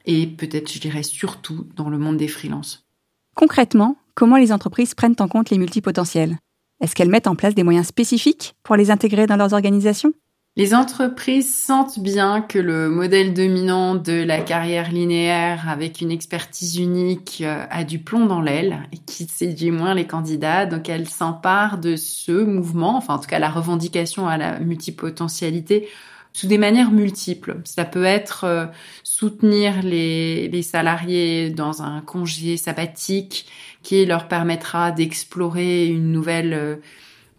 et 0.04 0.26
peut-être, 0.26 0.70
je 0.72 0.80
dirais, 0.80 1.02
surtout 1.02 1.66
dans 1.76 1.88
le 1.88 1.98
monde 1.98 2.16
des 2.16 2.28
freelances. 2.28 2.86
Concrètement, 3.34 3.96
comment 4.14 4.36
les 4.36 4.52
entreprises 4.52 4.94
prennent 4.94 5.16
en 5.18 5.28
compte 5.28 5.50
les 5.50 5.58
multipotentiels? 5.58 6.36
Est-ce 6.82 6.96
qu'elles 6.96 7.08
mettent 7.08 7.28
en 7.28 7.36
place 7.36 7.54
des 7.54 7.62
moyens 7.62 7.86
spécifiques 7.86 8.54
pour 8.64 8.74
les 8.74 8.90
intégrer 8.90 9.26
dans 9.26 9.36
leurs 9.36 9.54
organisations? 9.54 10.12
Les 10.56 10.74
entreprises 10.74 11.56
sentent 11.56 12.00
bien 12.00 12.42
que 12.42 12.58
le 12.58 12.90
modèle 12.90 13.32
dominant 13.32 13.94
de 13.94 14.22
la 14.24 14.40
carrière 14.40 14.90
linéaire 14.90 15.66
avec 15.68 16.02
une 16.02 16.10
expertise 16.10 16.76
unique 16.76 17.42
euh, 17.42 17.64
a 17.70 17.84
du 17.84 18.00
plomb 18.00 18.26
dans 18.26 18.42
l'aile 18.42 18.80
et 18.92 18.98
qui 18.98 19.24
séduit 19.24 19.70
moins 19.70 19.94
les 19.94 20.06
candidats. 20.06 20.66
Donc 20.66 20.90
elles 20.90 21.08
s'emparent 21.08 21.78
de 21.78 21.96
ce 21.96 22.32
mouvement, 22.32 22.98
enfin 22.98 23.14
en 23.14 23.18
tout 23.18 23.28
cas 23.28 23.38
la 23.38 23.48
revendication 23.48 24.28
à 24.28 24.36
la 24.36 24.58
multipotentialité 24.58 25.88
sous 26.34 26.48
des 26.48 26.58
manières 26.58 26.90
multiples. 26.90 27.60
Ça 27.64 27.84
peut 27.84 28.04
être 28.04 28.44
euh, 28.44 28.66
soutenir 29.04 29.82
les, 29.82 30.48
les 30.48 30.62
salariés 30.62 31.48
dans 31.50 31.82
un 31.82 32.00
congé 32.00 32.56
sabbatique 32.56 33.46
qui 33.82 34.04
leur 34.06 34.28
permettra 34.28 34.90
d'explorer 34.92 35.86
une 35.86 36.12
nouvelle 36.12 36.54
euh, 36.54 36.76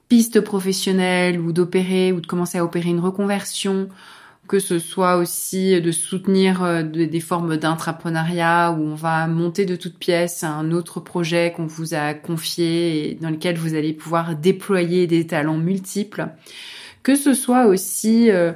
piste 0.09 0.41
professionnelle 0.41 1.39
ou 1.39 1.51
d'opérer 1.51 2.11
ou 2.11 2.21
de 2.21 2.27
commencer 2.27 2.57
à 2.57 2.65
opérer 2.65 2.89
une 2.89 2.99
reconversion 2.99 3.89
que 4.47 4.59
ce 4.59 4.77
soit 4.77 5.17
aussi 5.17 5.79
de 5.79 5.91
soutenir 5.91 6.63
euh, 6.63 6.83
des 6.83 7.19
formes 7.19 7.57
d'intrapreneuriat 7.57 8.75
où 8.77 8.83
on 8.83 8.95
va 8.95 9.27
monter 9.27 9.65
de 9.65 9.75
toutes 9.75 9.97
pièces 9.97 10.43
un 10.43 10.71
autre 10.71 10.99
projet 10.99 11.53
qu'on 11.55 11.65
vous 11.65 11.93
a 11.93 12.13
confié 12.13 13.11
et 13.11 13.15
dans 13.15 13.29
lequel 13.29 13.57
vous 13.57 13.73
allez 13.73 13.93
pouvoir 13.93 14.35
déployer 14.35 15.07
des 15.07 15.25
talents 15.25 15.57
multiples, 15.57 16.27
que 17.03 17.15
ce 17.15 17.33
soit 17.33 17.67
aussi 17.67 18.29
euh, 18.31 18.51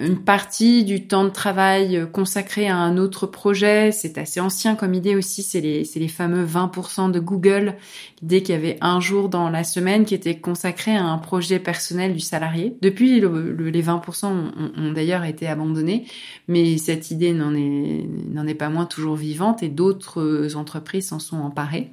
une 0.00 0.18
partie 0.18 0.84
du 0.84 1.06
temps 1.06 1.22
de 1.22 1.28
travail 1.28 1.96
euh, 1.96 2.06
consacré 2.06 2.66
à 2.68 2.76
un 2.76 2.96
autre 2.96 3.26
projet. 3.26 3.92
C'est 3.92 4.18
assez 4.18 4.40
ancien 4.40 4.74
comme 4.74 4.92
idée 4.92 5.14
aussi. 5.14 5.44
C'est 5.44 5.60
les, 5.60 5.88
les 5.94 6.08
fameux 6.08 6.44
20% 6.44 7.12
de 7.12 7.20
Google. 7.20 7.74
L'idée 8.20 8.42
qu'il 8.42 8.56
y 8.56 8.58
avait 8.58 8.76
un 8.80 8.98
jour 8.98 9.28
dans 9.28 9.48
la 9.48 9.62
semaine 9.62 10.04
qui 10.04 10.14
était 10.14 10.38
consacré 10.38 10.96
à 10.96 11.04
un 11.04 11.18
projet 11.18 11.60
personnel 11.60 12.12
du 12.12 12.20
salarié. 12.20 12.76
Depuis, 12.82 13.20
les 13.20 13.82
20% 13.82 14.26
ont, 14.26 14.92
d'ailleurs 14.92 15.24
été 15.24 15.46
abandonnés, 15.46 16.06
mais 16.48 16.76
cette 16.78 17.12
idée 17.12 17.32
n'en 17.32 17.54
est, 17.54 18.04
est 18.48 18.54
pas 18.54 18.70
moins 18.70 18.86
toujours 18.86 19.14
vivante 19.14 19.62
et 19.62 19.68
d'autres 19.68 20.56
entreprises 20.56 21.08
s'en 21.08 21.20
sont 21.20 21.38
emparées. 21.38 21.92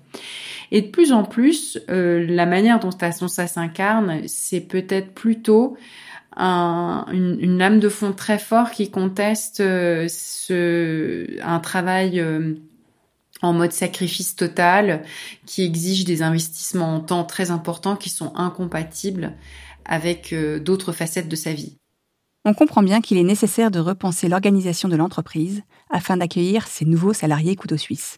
Et 0.72 0.82
de 0.82 0.88
plus 0.88 1.14
en 1.14 1.24
plus, 1.24 1.80
euh, 1.90 2.26
la 2.28 2.48
manière 2.48 2.80
dont 2.80 2.90
ça 2.92 3.48
s'incarne, 3.48 4.22
c'est 4.26 4.62
peut-être 4.62 5.14
plutôt 5.14 5.78
un, 6.36 7.06
une, 7.12 7.58
lame 7.58 7.80
de 7.80 7.90
fond 7.90 8.14
très 8.14 8.40
fort 8.40 8.72
qui 8.72 8.92
conteste 8.92 9.62
euh, 9.62 10.08
un 11.42 11.60
travail 11.60 12.20
euh, 12.20 12.56
en 13.42 13.54
mode 13.54 13.72
sacrifice 13.72 14.36
total, 14.36 15.04
qui 15.46 15.64
exige 15.64 16.06
des 16.06 16.22
investissements 16.22 16.96
en 16.96 17.00
temps 17.00 17.24
très 17.24 17.52
importants 17.52 17.96
qui 17.96 18.10
sont 18.10 18.34
incompatibles 18.36 19.34
avec 19.86 20.34
euh, 20.34 20.60
d'autres 20.60 20.92
facettes 20.92 21.30
de 21.30 21.36
sa 21.36 21.54
vie. 21.54 21.78
On 22.44 22.54
comprend 22.54 22.84
bien 22.84 23.02
qu'il 23.02 23.18
est 23.18 23.24
nécessaire 23.24 23.72
de 23.72 23.80
repenser 23.80 24.30
l'organisation 24.30 24.88
de 24.88 24.96
l'entreprise 24.96 25.64
afin 25.90 26.18
d'accueillir 26.18 26.68
ces 26.68 26.86
nouveaux 26.86 27.14
salariés 27.14 27.56
couteaux 27.56 27.78
suisses. 27.78 28.18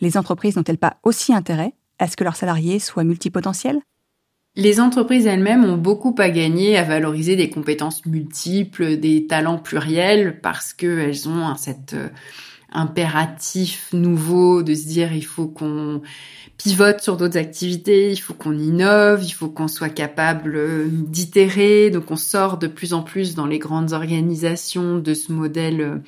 Les 0.00 0.16
entreprises 0.16 0.56
n'ont-elles 0.56 0.78
pas 0.78 0.98
aussi 1.02 1.34
intérêt 1.34 1.72
à 1.98 2.06
ce 2.06 2.16
que 2.16 2.22
leurs 2.22 2.36
salariés 2.36 2.78
soient 2.78 3.04
multipotentiels? 3.04 3.80
Les 4.58 4.80
entreprises 4.80 5.26
elles-mêmes 5.26 5.64
ont 5.64 5.76
beaucoup 5.76 6.14
à 6.18 6.30
gagner 6.30 6.76
à 6.76 6.82
valoriser 6.82 7.36
des 7.36 7.48
compétences 7.48 8.04
multiples, 8.06 8.96
des 8.96 9.28
talents 9.28 9.56
pluriels, 9.56 10.40
parce 10.40 10.72
qu'elles 10.72 11.28
ont 11.28 11.54
cet 11.54 11.94
euh, 11.94 12.08
impératif 12.72 13.88
nouveau 13.92 14.64
de 14.64 14.74
se 14.74 14.88
dire 14.88 15.12
il 15.12 15.24
faut 15.24 15.46
qu'on 15.46 16.02
pivote 16.56 17.00
sur 17.00 17.16
d'autres 17.16 17.38
activités, 17.38 18.10
il 18.10 18.16
faut 18.16 18.34
qu'on 18.34 18.58
innove, 18.58 19.22
il 19.22 19.30
faut 19.30 19.48
qu'on 19.48 19.68
soit 19.68 19.90
capable 19.90 20.56
euh, 20.56 20.88
d'itérer. 20.90 21.90
Donc 21.90 22.10
on 22.10 22.16
sort 22.16 22.58
de 22.58 22.66
plus 22.66 22.94
en 22.94 23.02
plus 23.02 23.36
dans 23.36 23.46
les 23.46 23.60
grandes 23.60 23.92
organisations 23.92 24.98
de 24.98 25.14
ce 25.14 25.30
modèle 25.30 25.80
euh, 25.80 25.98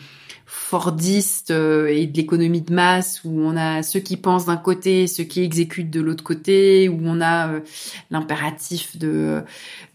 fordiste 0.70 1.50
euh, 1.50 1.88
et 1.88 2.06
de 2.06 2.16
l'économie 2.16 2.60
de 2.60 2.72
masse 2.72 3.22
où 3.24 3.40
on 3.40 3.56
a 3.56 3.82
ceux 3.82 3.98
qui 3.98 4.16
pensent 4.16 4.46
d'un 4.46 4.56
côté, 4.56 5.08
ceux 5.08 5.24
qui 5.24 5.42
exécutent 5.42 5.90
de 5.90 6.00
l'autre 6.00 6.22
côté, 6.22 6.88
où 6.88 7.00
on 7.02 7.20
a 7.20 7.48
euh, 7.48 7.60
l'impératif 8.12 8.96
de 8.96 9.42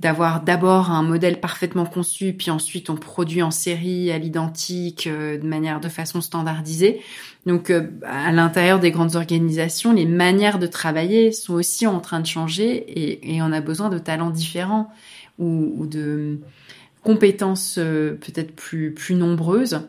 d'avoir 0.02 0.42
d'abord 0.42 0.92
un 0.92 1.02
modèle 1.02 1.40
parfaitement 1.40 1.86
conçu, 1.86 2.34
puis 2.34 2.52
ensuite 2.52 2.90
on 2.90 2.98
produit 2.98 3.42
en 3.42 3.52
série 3.52 4.12
à 4.12 4.18
l'identique 4.18 5.08
euh, 5.08 5.38
de 5.38 5.48
manière 5.48 5.80
de 5.80 5.88
façon 5.88 6.20
standardisée. 6.20 7.00
Donc 7.46 7.72
à 7.72 8.32
l'intérieur 8.34 8.80
des 8.80 8.92
grandes 8.92 9.16
organisations, 9.16 9.94
les 9.94 10.06
manières 10.06 10.60
de 10.60 10.68
travailler 10.68 11.32
sont 11.32 11.54
aussi 11.54 11.88
en 11.88 12.02
train 12.02 12.20
de 12.20 12.26
changer 12.26 12.66
et, 12.66 13.36
et 13.36 13.42
on 13.42 13.54
a 13.54 13.62
besoin 13.62 13.88
de 13.88 14.00
talents 14.00 14.32
différents 14.32 14.92
ou, 15.40 15.74
ou 15.78 15.86
de 15.86 16.40
compétences 17.02 17.76
peut-être 17.76 18.54
plus 18.56 18.94
plus 18.94 19.16
nombreuses. 19.16 19.80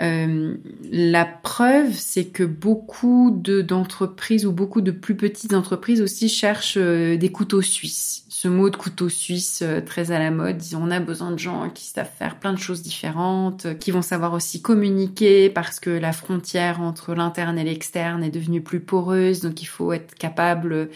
Euh, 0.00 0.54
la 0.90 1.26
preuve, 1.26 1.92
c'est 1.92 2.24
que 2.24 2.44
beaucoup 2.44 3.30
d'entreprises 3.30 4.46
ou 4.46 4.52
beaucoup 4.52 4.80
de 4.80 4.90
plus 4.90 5.16
petites 5.16 5.52
entreprises 5.52 6.00
aussi 6.00 6.30
cherchent 6.30 6.78
euh, 6.78 7.18
des 7.18 7.30
couteaux 7.30 7.60
suisses. 7.60 8.24
Ce 8.30 8.48
mot 8.48 8.70
de 8.70 8.76
couteau 8.76 9.10
suisse 9.10 9.60
euh, 9.62 9.82
très 9.82 10.10
à 10.10 10.18
la 10.18 10.30
mode, 10.30 10.62
on 10.74 10.90
a 10.90 10.98
besoin 10.98 11.30
de 11.30 11.38
gens 11.38 11.68
qui 11.68 11.84
savent 11.84 12.10
faire 12.18 12.38
plein 12.38 12.54
de 12.54 12.58
choses 12.58 12.80
différentes, 12.80 13.78
qui 13.78 13.90
vont 13.90 14.00
savoir 14.00 14.32
aussi 14.32 14.62
communiquer 14.62 15.50
parce 15.50 15.78
que 15.78 15.90
la 15.90 16.12
frontière 16.12 16.80
entre 16.80 17.14
l'interne 17.14 17.58
et 17.58 17.64
l'externe 17.64 18.24
est 18.24 18.30
devenue 18.30 18.62
plus 18.62 18.80
poreuse, 18.80 19.40
donc 19.40 19.60
il 19.60 19.66
faut 19.66 19.92
être 19.92 20.14
capable 20.14 20.88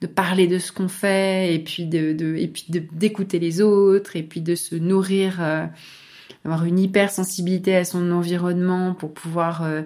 de 0.00 0.06
parler 0.06 0.46
de 0.46 0.60
ce 0.60 0.70
qu'on 0.70 0.88
fait 0.88 1.52
et 1.52 1.58
puis 1.58 1.86
de, 1.86 2.36
et 2.36 2.46
puis 2.46 2.66
d'écouter 2.68 3.40
les 3.40 3.60
autres 3.60 4.14
et 4.14 4.22
puis 4.22 4.40
de 4.40 4.54
se 4.54 4.76
nourrir 4.76 5.40
avoir 6.44 6.64
une 6.64 6.78
hypersensibilité 6.78 7.76
à 7.76 7.84
son 7.84 8.10
environnement 8.10 8.94
pour 8.94 9.12
pouvoir 9.12 9.62
euh, 9.62 9.82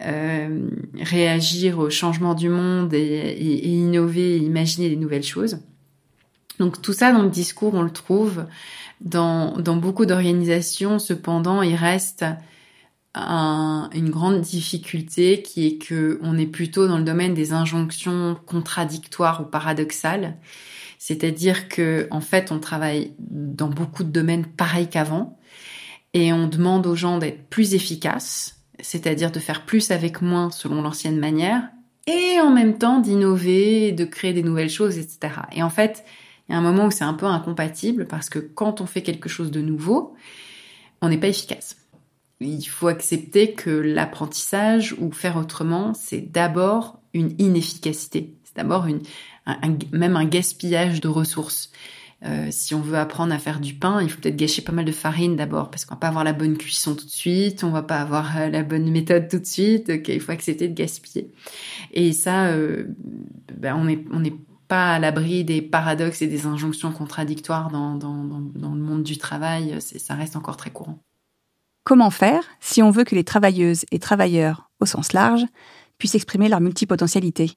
euh, 0.00 0.68
réagir 1.00 1.78
au 1.78 1.90
changement 1.90 2.34
du 2.34 2.48
monde 2.48 2.94
et, 2.94 2.98
et, 3.00 3.68
innover 3.68 4.36
et 4.36 4.38
imaginer 4.38 4.88
des 4.88 4.96
nouvelles 4.96 5.22
choses. 5.22 5.58
Donc 6.58 6.80
tout 6.82 6.92
ça 6.92 7.12
dans 7.12 7.22
le 7.22 7.30
discours, 7.30 7.74
on 7.74 7.82
le 7.82 7.90
trouve 7.90 8.46
dans, 9.00 9.58
dans 9.58 9.76
beaucoup 9.76 10.06
d'organisations. 10.06 10.98
Cependant, 10.98 11.62
il 11.62 11.74
reste 11.74 12.24
un, 13.14 13.90
une 13.94 14.10
grande 14.10 14.40
difficulté 14.40 15.42
qui 15.42 15.66
est 15.66 15.78
que 15.78 16.18
on 16.22 16.38
est 16.38 16.46
plutôt 16.46 16.88
dans 16.88 16.98
le 16.98 17.04
domaine 17.04 17.34
des 17.34 17.52
injonctions 17.52 18.36
contradictoires 18.46 19.42
ou 19.42 19.44
paradoxales. 19.44 20.36
C'est-à-dire 20.98 21.68
que 21.68 22.06
en 22.10 22.20
fait, 22.20 22.52
on 22.52 22.58
travaille 22.58 23.12
dans 23.18 23.68
beaucoup 23.68 24.04
de 24.04 24.10
domaines 24.10 24.46
pareils 24.46 24.88
qu'avant, 24.88 25.38
et 26.14 26.32
on 26.32 26.46
demande 26.46 26.86
aux 26.86 26.96
gens 26.96 27.18
d'être 27.18 27.48
plus 27.48 27.74
efficaces, 27.74 28.60
c'est-à-dire 28.80 29.30
de 29.30 29.38
faire 29.38 29.64
plus 29.64 29.90
avec 29.90 30.22
moins 30.22 30.50
selon 30.50 30.82
l'ancienne 30.82 31.18
manière, 31.18 31.68
et 32.06 32.40
en 32.40 32.50
même 32.50 32.78
temps 32.78 32.98
d'innover, 32.98 33.92
de 33.92 34.04
créer 34.04 34.32
des 34.32 34.42
nouvelles 34.42 34.70
choses, 34.70 34.98
etc. 34.98 35.34
Et 35.52 35.62
en 35.62 35.70
fait, 35.70 36.04
il 36.48 36.52
y 36.52 36.54
a 36.54 36.58
un 36.58 36.62
moment 36.62 36.86
où 36.86 36.90
c'est 36.90 37.04
un 37.04 37.14
peu 37.14 37.26
incompatible 37.26 38.06
parce 38.06 38.28
que 38.28 38.38
quand 38.38 38.80
on 38.80 38.86
fait 38.86 39.02
quelque 39.02 39.28
chose 39.28 39.50
de 39.50 39.60
nouveau, 39.60 40.14
on 41.00 41.08
n'est 41.08 41.18
pas 41.18 41.28
efficace. 41.28 41.76
Il 42.40 42.64
faut 42.64 42.88
accepter 42.88 43.52
que 43.52 43.70
l'apprentissage 43.70 44.96
ou 44.98 45.12
faire 45.12 45.36
autrement, 45.36 45.94
c'est 45.94 46.20
d'abord 46.20 47.00
une 47.14 47.34
inefficacité. 47.38 48.34
C'est 48.42 48.56
d'abord 48.56 48.86
une, 48.86 49.02
même 49.92 50.16
un 50.16 50.24
gaspillage 50.24 51.00
de 51.00 51.08
ressources. 51.08 51.70
Euh, 52.24 52.48
si 52.50 52.74
on 52.74 52.80
veut 52.80 52.98
apprendre 52.98 53.34
à 53.34 53.38
faire 53.38 53.58
du 53.58 53.74
pain, 53.74 54.00
il 54.00 54.08
faut 54.08 54.20
peut-être 54.20 54.36
gâcher 54.36 54.62
pas 54.62 54.72
mal 54.72 54.84
de 54.84 54.92
farine 54.92 55.34
d'abord, 55.34 55.70
parce 55.70 55.84
qu'on 55.84 55.94
va 55.94 56.00
pas 56.00 56.08
avoir 56.08 56.22
la 56.22 56.32
bonne 56.32 56.56
cuisson 56.56 56.94
tout 56.94 57.04
de 57.04 57.10
suite, 57.10 57.64
on 57.64 57.70
va 57.70 57.82
pas 57.82 58.00
avoir 58.00 58.36
euh, 58.36 58.48
la 58.48 58.62
bonne 58.62 58.88
méthode 58.90 59.28
tout 59.28 59.40
de 59.40 59.46
suite, 59.46 59.88
donc 59.88 60.06
il 60.06 60.20
faut 60.20 60.30
accepter 60.30 60.68
de 60.68 60.74
gaspiller. 60.74 61.32
Et 61.92 62.12
ça, 62.12 62.46
euh, 62.46 62.84
ben 63.58 63.74
on 63.74 64.20
n'est 64.20 64.36
pas 64.68 64.94
à 64.94 64.98
l'abri 65.00 65.44
des 65.44 65.62
paradoxes 65.62 66.22
et 66.22 66.28
des 66.28 66.46
injonctions 66.46 66.92
contradictoires 66.92 67.70
dans, 67.70 67.96
dans 67.96 68.74
le 68.74 68.80
monde 68.80 69.02
du 69.02 69.18
travail, 69.18 69.76
ça 69.80 70.14
reste 70.14 70.36
encore 70.36 70.56
très 70.56 70.70
courant. 70.70 71.02
Comment 71.84 72.10
faire 72.10 72.44
si 72.60 72.82
on 72.82 72.90
veut 72.90 73.04
que 73.04 73.16
les 73.16 73.24
travailleuses 73.24 73.84
et 73.90 73.98
travailleurs, 73.98 74.70
au 74.80 74.86
sens 74.86 75.12
large, 75.12 75.44
puissent 75.98 76.14
exprimer 76.14 76.48
leur 76.48 76.60
multipotentialité 76.60 77.52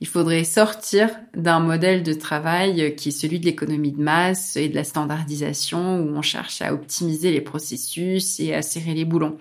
il 0.00 0.06
faudrait 0.06 0.44
sortir 0.44 1.10
d'un 1.34 1.58
modèle 1.58 2.04
de 2.04 2.12
travail 2.12 2.94
qui 2.94 3.08
est 3.08 3.12
celui 3.12 3.40
de 3.40 3.46
l'économie 3.46 3.90
de 3.90 4.00
masse 4.00 4.56
et 4.56 4.68
de 4.68 4.74
la 4.76 4.84
standardisation 4.84 5.98
où 6.00 6.16
on 6.16 6.22
cherche 6.22 6.62
à 6.62 6.72
optimiser 6.72 7.32
les 7.32 7.40
processus 7.40 8.38
et 8.38 8.54
à 8.54 8.62
serrer 8.62 8.94
les 8.94 9.04
boulons. 9.04 9.38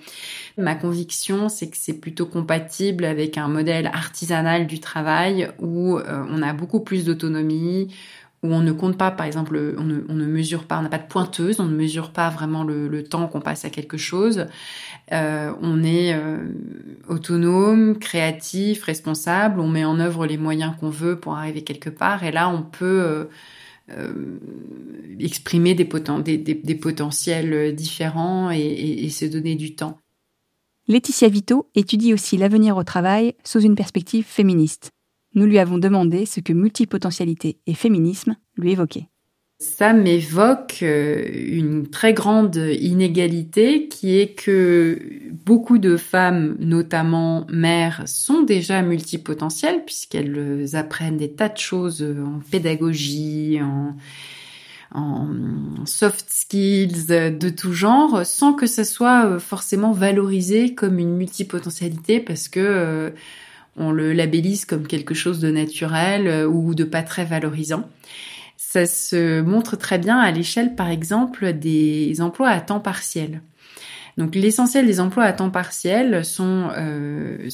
Ma 0.57 0.73
conviction, 0.73 1.47
c'est 1.47 1.69
que 1.69 1.77
c'est 1.79 1.99
plutôt 1.99 2.25
compatible 2.25 3.05
avec 3.05 3.37
un 3.37 3.47
modèle 3.47 3.85
artisanal 3.85 4.65
du 4.65 4.79
travail 4.79 5.51
où 5.59 5.97
euh, 5.97 6.25
on 6.29 6.41
a 6.41 6.53
beaucoup 6.53 6.79
plus 6.79 7.05
d'autonomie, 7.05 7.93
où 8.47 8.53
on 8.53 8.61
ne 8.61 8.71
compte 8.71 8.97
pas, 8.97 9.11
par 9.11 9.25
exemple, 9.25 9.75
on 9.77 9.83
ne, 9.83 10.25
mesure 10.25 10.63
pas, 10.63 10.79
on 10.79 10.81
n'a 10.81 10.89
pas 10.89 10.97
de 10.97 11.07
pointeuse, 11.07 11.59
on 11.59 11.65
ne 11.65 11.75
mesure 11.75 12.11
pas 12.11 12.29
vraiment 12.29 12.63
le, 12.63 13.03
temps 13.03 13.27
qu'on 13.27 13.41
passe 13.41 13.65
à 13.65 13.69
quelque 13.69 13.97
chose. 13.97 14.45
Euh, 15.11 15.51
on 15.61 15.83
est 15.83 16.13
euh, 16.13 16.37
autonome, 17.07 17.97
créatif, 17.99 18.83
responsable, 18.83 19.59
on 19.59 19.67
met 19.67 19.85
en 19.85 19.99
œuvre 19.99 20.25
les 20.25 20.37
moyens 20.37 20.73
qu'on 20.79 20.89
veut 20.89 21.19
pour 21.19 21.35
arriver 21.35 21.63
quelque 21.63 21.89
part, 21.89 22.23
et 22.23 22.31
là 22.31 22.49
on 22.49 22.61
peut 22.63 23.27
euh, 23.89 24.39
exprimer 25.19 25.75
des, 25.75 25.85
poten 25.85 26.21
des, 26.21 26.37
des, 26.37 26.55
des, 26.55 26.75
potentiels 26.75 27.75
différents 27.75 28.51
et, 28.51 28.59
et 28.59 29.09
se 29.09 29.25
donner 29.25 29.55
du 29.55 29.75
temps. 29.75 29.97
Laetitia 30.87 31.27
Vito 31.27 31.69
étudie 31.75 32.13
aussi 32.13 32.37
l'avenir 32.37 32.77
au 32.77 32.83
travail 32.83 33.35
sous 33.43 33.59
une 33.59 33.75
perspective 33.75 34.25
féministe 34.25 34.91
nous 35.37 35.45
lui 35.45 35.59
avons 35.59 35.77
demandé 35.77 36.25
ce 36.25 36.39
que 36.39 36.51
multipotentialité 36.51 37.59
et 37.67 37.75
féminisme 37.75 38.35
lui 38.57 38.71
évoquaient. 38.71 39.07
Ça 39.59 39.93
m'évoque 39.93 40.79
euh, 40.83 41.23
une 41.33 41.87
très 41.87 42.13
grande 42.13 42.55
inégalité 42.55 43.87
qui 43.87 44.19
est 44.19 44.33
que 44.33 44.99
beaucoup 45.45 45.77
de 45.77 45.95
femmes, 45.97 46.55
notamment 46.59 47.45
mères, 47.49 48.03
sont 48.05 48.43
déjà 48.43 48.81
multipotentielles 48.81 49.83
puisqu'elles 49.85 50.75
apprennent 50.75 51.17
des 51.17 51.31
tas 51.31 51.49
de 51.49 51.57
choses 51.57 52.03
en 52.03 52.39
pédagogie, 52.51 53.59
en, 53.61 53.95
en 54.91 55.27
soft 55.85 56.27
skills 56.29 57.07
de 57.07 57.49
tout 57.49 57.73
genre, 57.73 58.25
sans 58.25 58.53
que 58.53 58.67
ça 58.67 58.83
soit 58.83 59.39
forcément 59.39 59.91
valorisé 59.91 60.75
comme 60.75 60.99
une 60.99 61.15
multipotentialité 61.15 62.19
parce 62.19 62.47
que 62.47 63.11
on 63.77 63.91
le 63.91 64.13
labellise 64.13 64.65
comme 64.65 64.87
quelque 64.87 65.13
chose 65.13 65.39
de 65.39 65.51
naturel 65.51 66.47
ou 66.47 66.75
de 66.75 66.83
pas 66.83 67.03
très 67.03 67.25
valorisant. 67.25 67.87
Ça 68.57 68.85
se 68.85 69.41
montre 69.41 69.77
très 69.77 69.99
bien 69.99 70.19
à 70.19 70.31
l'échelle, 70.31 70.75
par 70.75 70.89
exemple, 70.89 71.53
des 71.53 72.19
emplois 72.21 72.49
à 72.49 72.59
temps 72.59 72.79
partiel. 72.79 73.41
Donc 74.17 74.33
l'essentiel 74.33 74.87
des 74.87 74.99
emplois 74.99 75.25
à 75.25 75.33
temps 75.33 75.51
partiel 75.51 76.25
sont, 76.25 76.69
euh, 76.75 77.49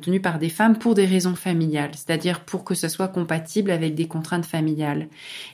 tenus 0.00 0.22
par 0.22 0.38
des 0.38 0.48
femmes 0.48 0.78
pour 0.78 0.94
des 0.94 1.06
raisons 1.06 1.34
familiales, 1.34 1.90
c'est-à-dire 1.92 2.40
pour 2.40 2.62
que 2.62 2.74
ça 2.74 2.88
soit 2.88 3.08
compatible 3.08 3.72
avec 3.72 3.96
des 3.96 4.06
contraintes 4.06 4.46
familiales. 4.46 5.08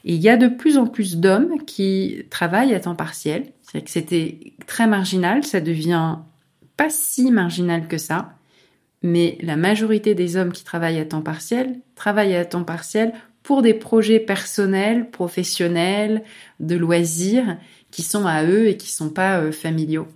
Et 0.05 0.15
il 0.15 0.21
y 0.21 0.29
a 0.29 0.37
de 0.37 0.49
plus 0.49 0.77
en 0.77 0.87
plus 0.87 1.17
d'hommes 1.17 1.65
qui 1.67 2.25
travaillent 2.29 2.75
à 2.75 2.81
temps 2.81 2.95
partiel. 2.95 3.47
C'est 3.63 3.81
que 3.81 3.91
c'était 3.91 4.53
très 4.67 4.87
marginal, 4.87 5.45
ça 5.45 5.63
devient 5.63 6.17
pas 6.77 6.91
si 6.91 7.31
marginal 7.31 7.89
que 7.89 7.99
ça. 7.99 8.35
Mais 9.03 9.39
la 9.41 9.57
majorité 9.57 10.15
des 10.15 10.37
hommes 10.37 10.53
qui 10.53 10.65
travaillent 10.65 11.01
à 11.01 11.05
temps 11.05 11.23
partiel 11.23 11.81
travaillent 11.95 12.37
à 12.37 12.45
temps 12.45 12.65
partiel 12.65 13.13
pour 13.43 13.63
des 13.63 13.75
projets 13.75 14.21
personnels, 14.21 15.11
professionnels, 15.11 16.23
de 16.61 16.77
loisirs 16.77 17.57
qui 17.91 18.03
sont 18.03 18.27
à 18.27 18.45
eux 18.45 18.69
et 18.69 18.77
qui 18.77 18.91
sont 18.91 19.11
pas 19.11 19.39
euh, 19.39 19.53
familiaux. 19.53 20.07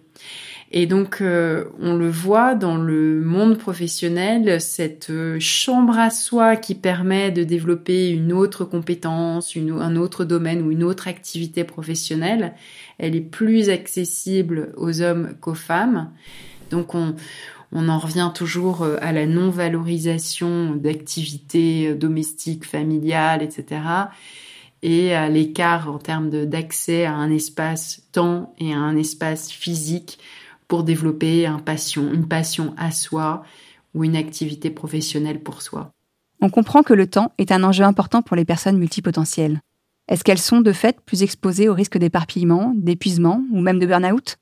Et 0.76 0.86
donc, 0.86 1.20
euh, 1.20 1.66
on 1.80 1.94
le 1.94 2.08
voit 2.08 2.56
dans 2.56 2.76
le 2.76 3.20
monde 3.20 3.58
professionnel, 3.58 4.60
cette 4.60 5.08
euh, 5.10 5.38
chambre 5.38 5.96
à 5.96 6.10
soi 6.10 6.56
qui 6.56 6.74
permet 6.74 7.30
de 7.30 7.44
développer 7.44 8.10
une 8.10 8.32
autre 8.32 8.64
compétence, 8.64 9.56
un 9.56 9.96
autre 9.96 10.24
domaine 10.24 10.62
ou 10.62 10.72
une 10.72 10.82
autre 10.82 11.06
activité 11.06 11.62
professionnelle, 11.62 12.54
elle 12.98 13.14
est 13.14 13.20
plus 13.20 13.70
accessible 13.70 14.72
aux 14.76 15.00
hommes 15.00 15.34
qu'aux 15.40 15.54
femmes. 15.54 16.10
Donc, 16.70 16.96
on, 16.96 17.14
on 17.74 17.88
en 17.88 17.98
revient 17.98 18.30
toujours 18.34 18.82
euh, 18.82 18.96
à 19.02 19.12
la 19.12 19.26
non-valorisation 19.26 20.76
d'activités 20.76 21.94
domestiques, 21.94 22.64
familiales, 22.64 23.42
etc. 23.42 23.82
Et 24.82 25.14
à 25.14 25.28
l'écart 25.28 25.90
en 25.90 25.98
termes 25.98 26.30
d'accès 26.30 27.04
à 27.04 27.14
un 27.14 27.30
espace 27.30 28.02
temps 28.12 28.54
et 28.58 28.72
à 28.72 28.78
un 28.78 28.96
espace 28.96 29.50
physique 29.50 30.18
pour 30.68 30.84
développer 30.84 31.46
une 31.46 32.26
passion 32.28 32.74
à 32.76 32.90
soi 32.90 33.44
ou 33.94 34.04
une 34.04 34.16
activité 34.16 34.70
professionnelle 34.70 35.40
pour 35.42 35.62
soi. 35.62 35.90
On 36.40 36.50
comprend 36.50 36.82
que 36.82 36.94
le 36.94 37.06
temps 37.06 37.32
est 37.38 37.52
un 37.52 37.64
enjeu 37.64 37.84
important 37.84 38.22
pour 38.22 38.36
les 38.36 38.44
personnes 38.44 38.78
multipotentielles. 38.78 39.60
Est-ce 40.08 40.24
qu'elles 40.24 40.38
sont 40.38 40.60
de 40.60 40.72
fait 40.72 41.00
plus 41.00 41.22
exposées 41.22 41.68
au 41.68 41.74
risque 41.74 41.96
d'éparpillement, 41.96 42.72
d'épuisement 42.76 43.42
ou 43.52 43.60
même 43.60 43.78
de 43.78 43.86
burn-out? 43.86 44.36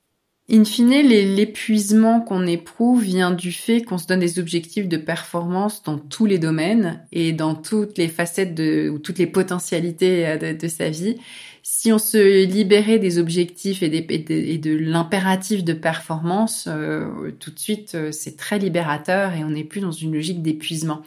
In 0.50 0.64
fine, 0.64 0.90
l'épuisement 0.90 2.20
qu'on 2.20 2.46
éprouve 2.46 3.02
vient 3.02 3.30
du 3.30 3.52
fait 3.52 3.82
qu'on 3.82 3.96
se 3.96 4.06
donne 4.06 4.20
des 4.20 4.38
objectifs 4.38 4.88
de 4.88 4.96
performance 4.96 5.82
dans 5.82 5.98
tous 5.98 6.26
les 6.26 6.38
domaines 6.38 7.06
et 7.12 7.32
dans 7.32 7.54
toutes 7.54 7.96
les 7.96 8.08
facettes 8.08 8.54
de, 8.54 8.90
ou 8.90 8.98
toutes 8.98 9.18
les 9.18 9.28
potentialités 9.28 10.26
euh, 10.26 10.52
de 10.52 10.68
sa 10.68 10.90
vie 10.90 11.16
si 11.62 11.92
on 11.92 11.98
se 11.98 12.44
libérait 12.44 12.98
des 12.98 13.18
objectifs 13.18 13.82
et, 13.82 13.88
de, 13.88 14.76
l'impératif 14.76 15.62
de 15.62 15.72
performance, 15.72 16.66
euh, 16.68 17.30
tout 17.38 17.52
de 17.52 17.58
suite, 17.58 17.94
euh, 17.94 18.10
c'est 18.10 18.36
très 18.36 18.58
libérateur 18.58 19.32
et 19.34 19.44
on 19.44 19.50
n'est 19.50 19.64
plus 19.64 19.80
dans 19.80 19.92
une 19.92 20.12
logique 20.12 20.42
d'épuisement. 20.42 21.02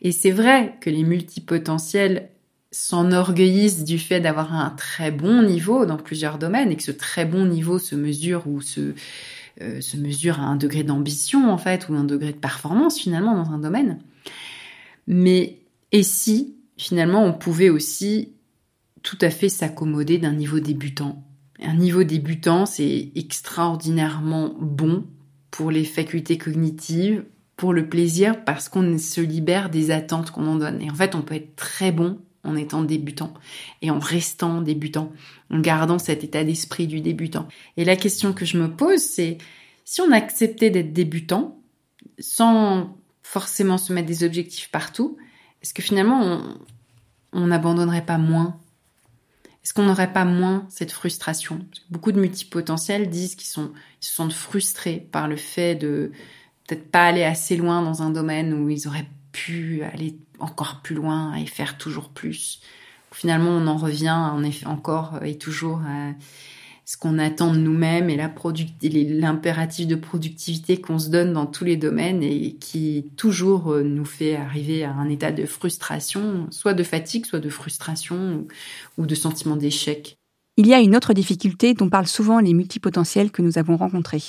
Et 0.00 0.12
c'est 0.12 0.30
vrai 0.30 0.76
que 0.80 0.88
les 0.88 1.02
multipotentiels 1.02 2.30
s'enorgueillissent 2.70 3.84
du 3.84 3.98
fait 3.98 4.20
d'avoir 4.20 4.52
un 4.52 4.70
très 4.70 5.10
bon 5.10 5.42
niveau 5.42 5.86
dans 5.86 5.96
plusieurs 5.96 6.38
domaines 6.38 6.70
et 6.70 6.76
que 6.76 6.82
ce 6.82 6.90
très 6.90 7.24
bon 7.24 7.46
niveau 7.46 7.78
se 7.78 7.94
mesure 7.94 8.46
ou 8.46 8.60
se, 8.60 8.94
euh, 9.62 9.80
se 9.80 9.96
mesure 9.96 10.40
à 10.40 10.44
un 10.44 10.56
degré 10.56 10.82
d'ambition 10.82 11.50
en 11.50 11.58
fait 11.58 11.88
ou 11.88 11.94
un 11.94 12.04
degré 12.04 12.32
de 12.32 12.38
performance 12.38 12.98
finalement 12.98 13.42
dans 13.42 13.50
un 13.50 13.58
domaine. 13.58 14.00
Mais 15.06 15.60
et 15.92 16.02
si 16.02 16.56
finalement 16.76 17.24
on 17.24 17.32
pouvait 17.32 17.70
aussi 17.70 18.32
tout 19.02 19.18
à 19.20 19.30
fait 19.30 19.48
s'accommoder 19.48 20.18
d'un 20.18 20.34
niveau 20.34 20.60
débutant? 20.60 21.24
Un 21.60 21.74
niveau 21.74 22.04
débutant, 22.04 22.66
c'est 22.66 23.10
extraordinairement 23.16 24.54
bon 24.60 25.04
pour 25.50 25.70
les 25.70 25.84
facultés 25.84 26.38
cognitives, 26.38 27.24
pour 27.56 27.72
le 27.72 27.88
plaisir, 27.88 28.44
parce 28.44 28.68
qu'on 28.68 28.96
se 28.98 29.20
libère 29.20 29.70
des 29.70 29.90
attentes 29.90 30.30
qu'on 30.30 30.46
en 30.46 30.56
donne. 30.56 30.80
Et 30.80 30.90
en 30.90 30.94
fait, 30.94 31.16
on 31.16 31.22
peut 31.22 31.34
être 31.34 31.56
très 31.56 31.90
bon 31.90 32.18
en 32.44 32.56
étant 32.56 32.82
débutant 32.82 33.34
et 33.82 33.90
en 33.90 33.98
restant 33.98 34.60
débutant, 34.60 35.12
en 35.50 35.60
gardant 35.60 35.98
cet 35.98 36.24
état 36.24 36.44
d'esprit 36.44 36.86
du 36.86 37.00
débutant. 37.00 37.48
Et 37.76 37.84
la 37.84 37.96
question 37.96 38.32
que 38.32 38.44
je 38.44 38.58
me 38.58 38.70
pose, 38.70 39.00
c'est 39.00 39.38
si 39.84 40.00
on 40.00 40.12
acceptait 40.12 40.70
d'être 40.70 40.92
débutant, 40.92 41.58
sans 42.18 42.96
forcément 43.22 43.78
se 43.78 43.92
mettre 43.92 44.08
des 44.08 44.24
objectifs 44.24 44.70
partout, 44.70 45.16
est-ce 45.62 45.74
que 45.74 45.82
finalement 45.82 46.42
on 47.32 47.46
n'abandonnerait 47.46 48.06
pas 48.06 48.18
moins? 48.18 48.58
Est-ce 49.62 49.74
qu'on 49.74 49.84
n'aurait 49.84 50.12
pas 50.12 50.24
moins 50.24 50.66
cette 50.70 50.92
frustration? 50.92 51.66
Beaucoup 51.90 52.12
de 52.12 52.20
multipotentiels 52.20 53.10
disent 53.10 53.34
qu'ils 53.34 53.48
sont, 53.48 53.72
ils 54.00 54.06
se 54.06 54.14
sentent 54.14 54.32
frustrés 54.32 55.06
par 55.12 55.28
le 55.28 55.36
fait 55.36 55.74
de 55.74 56.12
peut-être 56.66 56.90
pas 56.90 57.06
aller 57.06 57.24
assez 57.24 57.56
loin 57.56 57.82
dans 57.82 58.02
un 58.02 58.10
domaine 58.10 58.54
où 58.54 58.70
ils 58.70 58.88
auraient 58.88 59.08
pu 59.32 59.82
aller 59.82 60.16
encore 60.40 60.80
plus 60.82 60.94
loin 60.94 61.34
et 61.34 61.46
faire 61.46 61.78
toujours 61.78 62.08
plus. 62.08 62.60
Finalement, 63.12 63.50
on 63.50 63.66
en 63.66 63.76
revient 63.76 64.10
en 64.10 64.42
effet 64.42 64.66
encore 64.66 65.20
et 65.24 65.38
toujours 65.38 65.80
à 65.86 66.12
ce 66.88 66.96
qu'on 66.96 67.18
attend 67.18 67.52
de 67.52 67.58
nous-mêmes 67.58 68.08
et 68.08 68.16
l'impératif 68.16 69.86
de 69.86 69.94
productivité 69.94 70.80
qu'on 70.80 70.98
se 70.98 71.10
donne 71.10 71.34
dans 71.34 71.44
tous 71.44 71.64
les 71.64 71.76
domaines 71.76 72.22
et 72.22 72.54
qui 72.54 73.10
toujours 73.16 73.72
euh, 73.74 73.82
nous 73.82 74.06
fait 74.06 74.36
arriver 74.36 74.84
à 74.84 74.92
un 74.92 75.10
état 75.10 75.30
de 75.30 75.44
frustration, 75.44 76.46
soit 76.50 76.72
de 76.72 76.82
fatigue, 76.82 77.26
soit 77.26 77.40
de 77.40 77.50
frustration 77.50 78.46
ou 78.96 79.04
de 79.04 79.14
sentiment 79.14 79.56
d'échec. 79.56 80.16
Il 80.56 80.66
y 80.66 80.72
a 80.72 80.80
une 80.80 80.96
autre 80.96 81.12
difficulté 81.12 81.74
dont 81.74 81.90
parlent 81.90 82.06
souvent 82.06 82.40
les 82.40 82.54
multipotentiels 82.54 83.30
que 83.30 83.42
nous 83.42 83.58
avons 83.58 83.76
rencontrés, 83.76 84.24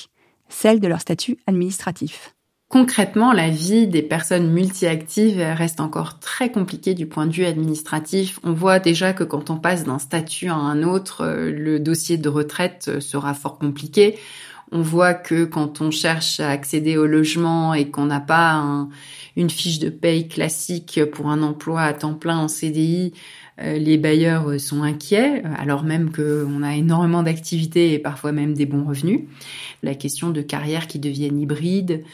celle 0.50 0.80
de 0.80 0.86
leur 0.86 1.00
statut 1.00 1.38
administratif. 1.46 2.34
Concrètement, 2.70 3.32
la 3.32 3.50
vie 3.50 3.88
des 3.88 4.00
personnes 4.00 4.48
multi-actives 4.48 5.40
reste 5.40 5.80
encore 5.80 6.20
très 6.20 6.52
compliquée 6.52 6.94
du 6.94 7.04
point 7.04 7.26
de 7.26 7.32
vue 7.32 7.44
administratif. 7.44 8.38
On 8.44 8.52
voit 8.52 8.78
déjà 8.78 9.12
que 9.12 9.24
quand 9.24 9.50
on 9.50 9.56
passe 9.56 9.82
d'un 9.82 9.98
statut 9.98 10.46
à 10.46 10.54
un 10.54 10.84
autre, 10.84 11.22
euh, 11.22 11.50
le 11.50 11.80
dossier 11.80 12.16
de 12.16 12.28
retraite 12.28 12.86
euh, 12.86 13.00
sera 13.00 13.34
fort 13.34 13.58
compliqué. 13.58 14.20
On 14.70 14.82
voit 14.82 15.14
que 15.14 15.46
quand 15.46 15.80
on 15.80 15.90
cherche 15.90 16.38
à 16.38 16.48
accéder 16.48 16.96
au 16.96 17.06
logement 17.06 17.74
et 17.74 17.90
qu'on 17.90 18.06
n'a 18.06 18.20
pas 18.20 18.86
une 19.34 19.50
fiche 19.50 19.80
de 19.80 19.90
paye 19.90 20.28
classique 20.28 21.00
pour 21.12 21.28
un 21.28 21.42
emploi 21.42 21.80
à 21.82 21.92
temps 21.92 22.14
plein 22.14 22.38
en 22.38 22.46
CDI, 22.46 23.12
euh, 23.60 23.78
les 23.78 23.98
bailleurs 23.98 24.60
sont 24.60 24.84
inquiets, 24.84 25.42
alors 25.58 25.82
même 25.82 26.12
qu'on 26.12 26.62
a 26.62 26.76
énormément 26.76 27.24
d'activités 27.24 27.94
et 27.94 27.98
parfois 27.98 28.30
même 28.30 28.54
des 28.54 28.66
bons 28.66 28.84
revenus. 28.84 29.22
La 29.82 29.96
question 29.96 30.30
de 30.30 30.40
carrière 30.40 30.86
qui 30.86 31.00
deviennent 31.00 31.40
hybrides, 31.40 32.04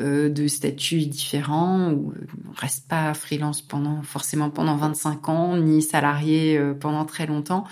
euh, 0.00 0.30
de 0.30 0.48
statuts 0.48 1.04
différents, 1.04 1.92
où 1.92 2.14
on 2.48 2.52
reste 2.58 2.88
pas 2.88 3.12
freelance 3.12 3.60
pendant 3.60 4.00
forcément 4.00 4.48
pendant 4.48 4.74
25 4.74 5.28
ans, 5.28 5.56
ni 5.58 5.82
salarié 5.82 6.56
euh, 6.56 6.72
pendant 6.72 7.04
très 7.04 7.26
longtemps. 7.26 7.64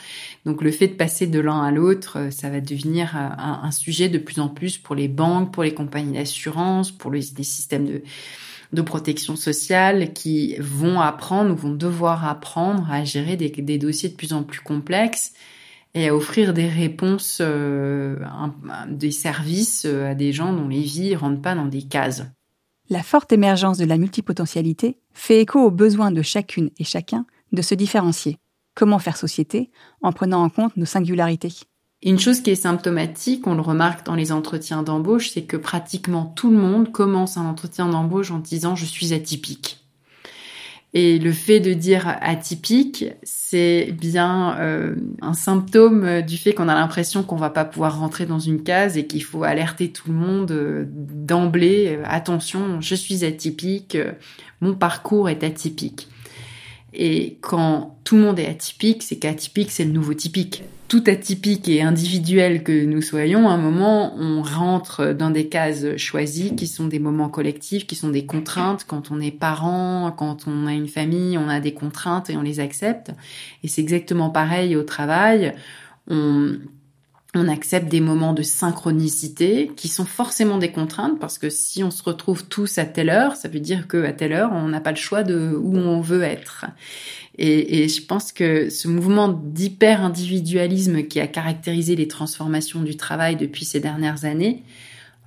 Donc 0.44 0.60
le 0.60 0.70
fait 0.70 0.88
de 0.88 0.92
passer 0.92 1.26
de 1.26 1.40
l'un 1.40 1.62
à 1.62 1.70
l'autre, 1.70 2.18
euh, 2.18 2.30
ça 2.30 2.50
va 2.50 2.60
devenir 2.60 3.16
un, 3.16 3.70
sujet 3.70 4.10
de 4.10 4.18
plus 4.18 4.38
en 4.38 4.48
plus 4.48 4.76
pour 4.76 4.94
les 4.94 5.08
banques, 5.08 5.50
pour 5.50 5.62
les 5.62 5.72
compagnies 5.72 6.12
d'assurance, 6.12 6.90
pour 6.90 7.10
les, 7.10 7.22
systèmes 7.22 7.86
de, 7.86 8.02
de 8.74 8.82
protection 8.82 9.34
sociale 9.34 10.12
qui 10.12 10.56
vont 10.58 11.00
apprendre 11.00 11.52
ou 11.52 11.56
vont 11.56 11.74
devoir 11.74 12.28
apprendre 12.28 12.86
à 12.90 13.02
gérer 13.02 13.38
des, 13.38 13.48
des 13.48 13.78
dossiers 13.78 14.10
de 14.10 14.14
plus 14.14 14.34
en 14.34 14.42
plus 14.42 14.60
complexes 14.60 15.32
et 15.94 16.08
à 16.08 16.14
offrir 16.14 16.54
des 16.54 16.68
réponses, 16.68 17.38
euh, 17.40 18.16
des 18.88 19.10
services 19.10 19.84
euh, 19.86 20.10
à 20.10 20.14
des 20.14 20.32
gens 20.32 20.52
dont 20.52 20.68
les 20.68 20.82
vies 20.82 21.12
ne 21.12 21.16
rentrent 21.16 21.42
pas 21.42 21.54
dans 21.54 21.66
des 21.66 21.82
cases. 21.82 22.22
La 22.88 23.02
forte 23.02 23.32
émergence 23.32 23.78
de 23.78 23.84
la 23.84 23.98
multipotentialité 23.98 24.98
fait 25.12 25.40
écho 25.40 25.60
au 25.60 25.70
besoin 25.70 26.10
de 26.10 26.22
chacune 26.22 26.70
et 26.78 26.84
chacun 26.84 27.24
de 27.52 27.62
se 27.62 27.74
différencier. 27.74 28.38
Comment 28.74 28.98
faire 28.98 29.16
société 29.16 29.70
en 30.02 30.12
prenant 30.12 30.42
en 30.42 30.48
compte 30.48 30.76
nos 30.76 30.86
singularités? 30.86 31.52
Une 32.02 32.18
chose 32.18 32.40
qui 32.40 32.50
est 32.50 32.54
symptomatique, 32.54 33.46
on 33.46 33.54
le 33.54 33.60
remarque 33.60 34.06
dans 34.06 34.14
les 34.14 34.32
entretiens 34.32 34.82
d'embauche, 34.82 35.30
c'est 35.30 35.42
que 35.42 35.58
pratiquement 35.58 36.24
tout 36.24 36.50
le 36.50 36.56
monde 36.56 36.90
commence 36.90 37.36
un 37.36 37.44
entretien 37.44 37.88
d'embauche 37.88 38.30
en 38.30 38.38
disant 38.38 38.74
je 38.74 38.86
suis 38.86 39.12
atypique. 39.12 39.79
Et 40.92 41.20
le 41.20 41.32
fait 41.32 41.60
de 41.60 41.72
dire 41.72 42.16
atypique, 42.20 43.04
c'est 43.22 43.92
bien 43.92 44.58
euh, 44.58 44.96
un 45.22 45.34
symptôme 45.34 46.22
du 46.22 46.36
fait 46.36 46.52
qu'on 46.52 46.68
a 46.68 46.74
l'impression 46.74 47.22
qu'on 47.22 47.36
va 47.36 47.50
pas 47.50 47.64
pouvoir 47.64 48.00
rentrer 48.00 48.26
dans 48.26 48.40
une 48.40 48.64
case 48.64 48.96
et 48.96 49.06
qu'il 49.06 49.22
faut 49.22 49.44
alerter 49.44 49.92
tout 49.92 50.08
le 50.08 50.14
monde 50.14 50.50
euh, 50.50 50.84
d'emblée. 50.88 51.96
Euh, 51.96 52.02
attention, 52.06 52.80
je 52.80 52.96
suis 52.96 53.24
atypique, 53.24 53.96
mon 54.60 54.74
parcours 54.74 55.28
est 55.28 55.44
atypique. 55.44 56.08
Et 56.92 57.38
quand 57.40 57.98
tout 58.02 58.16
le 58.16 58.22
monde 58.22 58.40
est 58.40 58.48
atypique, 58.48 59.04
c'est 59.04 59.16
qu'atypique, 59.16 59.70
c'est 59.70 59.84
le 59.84 59.92
nouveau 59.92 60.14
typique. 60.14 60.64
Tout 60.90 61.04
atypique 61.06 61.68
et 61.68 61.82
individuel 61.82 62.64
que 62.64 62.84
nous 62.84 63.00
soyons, 63.00 63.48
à 63.48 63.52
un 63.52 63.58
moment, 63.58 64.12
on 64.18 64.42
rentre 64.42 65.12
dans 65.12 65.30
des 65.30 65.46
cases 65.46 65.96
choisies 65.96 66.56
qui 66.56 66.66
sont 66.66 66.88
des 66.88 66.98
moments 66.98 67.28
collectifs, 67.28 67.86
qui 67.86 67.94
sont 67.94 68.08
des 68.08 68.26
contraintes. 68.26 68.84
Quand 68.88 69.12
on 69.12 69.20
est 69.20 69.30
parent, 69.30 70.12
quand 70.18 70.48
on 70.48 70.66
a 70.66 70.72
une 70.72 70.88
famille, 70.88 71.38
on 71.38 71.48
a 71.48 71.60
des 71.60 71.74
contraintes 71.74 72.28
et 72.28 72.36
on 72.36 72.42
les 72.42 72.58
accepte. 72.58 73.12
Et 73.62 73.68
c'est 73.68 73.80
exactement 73.80 74.30
pareil 74.30 74.74
au 74.74 74.82
travail. 74.82 75.54
On, 76.08 76.58
on 77.36 77.46
accepte 77.46 77.88
des 77.88 78.00
moments 78.00 78.32
de 78.32 78.42
synchronicité 78.42 79.70
qui 79.76 79.86
sont 79.86 80.04
forcément 80.04 80.58
des 80.58 80.72
contraintes 80.72 81.20
parce 81.20 81.38
que 81.38 81.50
si 81.50 81.84
on 81.84 81.92
se 81.92 82.02
retrouve 82.02 82.46
tous 82.46 82.78
à 82.78 82.84
telle 82.84 83.10
heure, 83.10 83.36
ça 83.36 83.48
veut 83.48 83.60
dire 83.60 83.86
que 83.86 84.02
à 84.02 84.12
telle 84.12 84.32
heure, 84.32 84.50
on 84.52 84.66
n'a 84.66 84.80
pas 84.80 84.90
le 84.90 84.96
choix 84.96 85.22
de 85.22 85.54
où 85.54 85.76
on 85.76 86.00
veut 86.00 86.22
être. 86.22 86.66
Et, 87.42 87.88
je 87.88 88.02
pense 88.02 88.32
que 88.32 88.68
ce 88.68 88.86
mouvement 88.86 89.28
d'hyper-individualisme 89.28 91.04
qui 91.04 91.20
a 91.20 91.26
caractérisé 91.26 91.96
les 91.96 92.06
transformations 92.06 92.82
du 92.82 92.98
travail 92.98 93.36
depuis 93.36 93.64
ces 93.64 93.80
dernières 93.80 94.26
années 94.26 94.62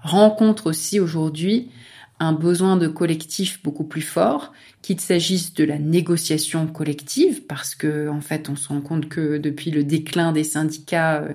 rencontre 0.03 0.67
aussi 0.67 0.99
aujourd'hui 0.99 1.71
un 2.19 2.33
besoin 2.33 2.77
de 2.77 2.87
collectif 2.87 3.61
beaucoup 3.63 3.83
plus 3.83 4.01
fort, 4.01 4.53
qu'il 4.81 4.99
s'agisse 4.99 5.53
de 5.53 5.63
la 5.63 5.79
négociation 5.79 6.67
collective, 6.67 7.43
parce 7.47 7.73
que 7.73 8.09
en 8.09 8.21
fait 8.21 8.49
on 8.49 8.55
se 8.55 8.67
rend 8.67 8.81
compte 8.81 9.09
que 9.09 9.37
depuis 9.37 9.71
le 9.71 9.83
déclin 9.83 10.31
des 10.31 10.43
syndicats 10.43 11.21
euh, 11.21 11.33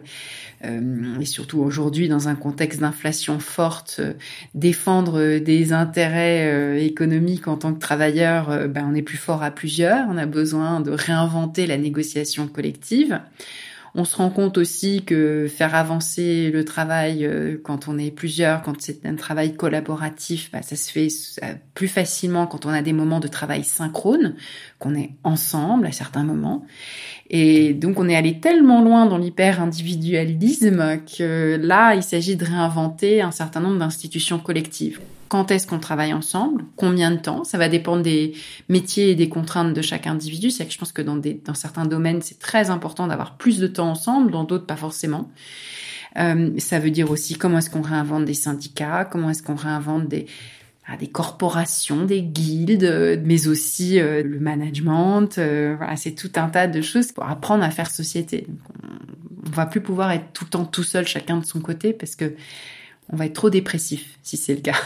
euh, 0.64 1.20
et 1.20 1.24
surtout 1.24 1.58
aujourd'hui 1.60 2.08
dans 2.08 2.28
un 2.28 2.34
contexte 2.34 2.80
d'inflation 2.80 3.38
forte, 3.38 3.96
euh, 4.00 4.12
défendre 4.54 5.38
des 5.38 5.72
intérêts 5.72 6.84
économiques 6.84 7.48
en 7.48 7.56
tant 7.56 7.74
que 7.74 7.80
travailleur, 7.80 8.68
ben, 8.68 8.86
on 8.90 8.94
est 8.94 9.02
plus 9.02 9.18
fort 9.18 9.42
à 9.42 9.50
plusieurs, 9.50 10.08
on 10.08 10.16
a 10.16 10.26
besoin 10.26 10.80
de 10.80 10.90
réinventer 10.90 11.66
la 11.66 11.78
négociation 11.78 12.48
collective. 12.48 13.20
On 13.94 14.04
se 14.04 14.16
rend 14.16 14.30
compte 14.30 14.58
aussi 14.58 15.02
que 15.04 15.46
faire 15.48 15.74
avancer 15.74 16.50
le 16.50 16.64
travail 16.64 17.24
euh, 17.24 17.56
quand 17.62 17.88
on 17.88 17.98
est 17.98 18.10
plusieurs, 18.10 18.62
quand 18.62 18.74
c'est 18.80 19.06
un 19.06 19.16
travail 19.16 19.54
collaboratif, 19.54 20.50
bah, 20.52 20.62
ça 20.62 20.76
se 20.76 20.90
fait 20.90 21.08
plus 21.74 21.88
facilement 21.88 22.46
quand 22.46 22.66
on 22.66 22.70
a 22.70 22.82
des 22.82 22.92
moments 22.92 23.20
de 23.20 23.28
travail 23.28 23.64
synchrone, 23.64 24.34
qu'on 24.78 24.94
est 24.94 25.10
ensemble 25.24 25.86
à 25.86 25.92
certains 25.92 26.24
moments. 26.24 26.64
Et 27.30 27.74
donc 27.74 27.98
on 27.98 28.08
est 28.08 28.16
allé 28.16 28.40
tellement 28.40 28.82
loin 28.82 29.06
dans 29.06 29.18
l'hyper-individualisme 29.18 31.00
que 31.16 31.58
là, 31.60 31.94
il 31.94 32.02
s'agit 32.02 32.36
de 32.36 32.44
réinventer 32.44 33.22
un 33.22 33.30
certain 33.30 33.60
nombre 33.60 33.78
d'institutions 33.78 34.38
collectives. 34.38 35.00
Quand 35.28 35.50
est-ce 35.50 35.66
qu'on 35.66 35.78
travaille 35.78 36.12
ensemble 36.12 36.64
Combien 36.76 37.10
de 37.10 37.18
temps 37.18 37.44
Ça 37.44 37.58
va 37.58 37.68
dépendre 37.68 38.02
des 38.02 38.32
métiers 38.68 39.10
et 39.10 39.14
des 39.14 39.28
contraintes 39.28 39.74
de 39.74 39.82
chaque 39.82 40.06
individu. 40.06 40.50
C'est 40.50 40.66
que 40.66 40.72
je 40.72 40.78
pense 40.78 40.92
que 40.92 41.02
dans, 41.02 41.16
des, 41.16 41.34
dans 41.44 41.54
certains 41.54 41.84
domaines, 41.84 42.22
c'est 42.22 42.38
très 42.38 42.70
important 42.70 43.06
d'avoir 43.06 43.36
plus 43.36 43.58
de 43.58 43.66
temps 43.66 43.90
ensemble, 43.90 44.30
dans 44.30 44.44
d'autres 44.44 44.66
pas 44.66 44.76
forcément. 44.76 45.30
Euh, 46.16 46.50
ça 46.58 46.78
veut 46.78 46.90
dire 46.90 47.10
aussi 47.10 47.34
comment 47.34 47.58
est-ce 47.58 47.70
qu'on 47.70 47.82
réinvente 47.82 48.24
des 48.24 48.34
syndicats, 48.34 49.04
comment 49.04 49.30
est-ce 49.30 49.42
qu'on 49.42 49.54
réinvente 49.54 50.08
des, 50.08 50.26
ah, 50.86 50.96
des 50.96 51.08
corporations, 51.08 52.04
des 52.06 52.22
guildes, 52.22 53.22
mais 53.24 53.46
aussi 53.48 54.00
euh, 54.00 54.22
le 54.22 54.40
management. 54.40 55.36
Euh, 55.36 55.74
voilà, 55.76 55.96
c'est 55.96 56.12
tout 56.12 56.32
un 56.36 56.48
tas 56.48 56.66
de 56.66 56.80
choses 56.80 57.12
pour 57.12 57.24
apprendre 57.24 57.62
à 57.62 57.70
faire 57.70 57.90
société. 57.90 58.46
on, 58.82 59.48
on 59.48 59.50
va 59.50 59.66
plus 59.66 59.80
pouvoir 59.80 60.10
être 60.12 60.32
tout 60.32 60.44
le 60.44 60.50
temps 60.50 60.64
tout 60.64 60.82
seul, 60.82 61.06
chacun 61.06 61.36
de 61.36 61.44
son 61.44 61.60
côté, 61.60 61.92
parce 61.92 62.16
que 62.16 62.34
on 63.10 63.16
va 63.16 63.26
être 63.26 63.34
trop 63.34 63.50
dépressif 63.50 64.18
si 64.22 64.36
c'est 64.36 64.54
le 64.54 64.60
cas. 64.60 64.76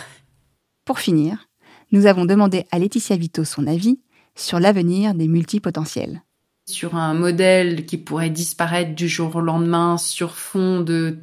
Pour 0.84 0.98
finir, 0.98 1.48
nous 1.92 2.06
avons 2.06 2.24
demandé 2.24 2.64
à 2.72 2.78
Laetitia 2.78 3.16
Vito 3.16 3.44
son 3.44 3.66
avis 3.66 4.00
sur 4.34 4.58
l'avenir 4.58 5.14
des 5.14 5.28
multipotentiels. 5.28 6.22
Sur 6.66 6.96
un 6.96 7.14
modèle 7.14 7.86
qui 7.86 7.98
pourrait 7.98 8.30
disparaître 8.30 8.94
du 8.94 9.08
jour 9.08 9.36
au 9.36 9.40
lendemain 9.40 9.96
sur 9.96 10.34
fond 10.34 10.80
de 10.80 11.18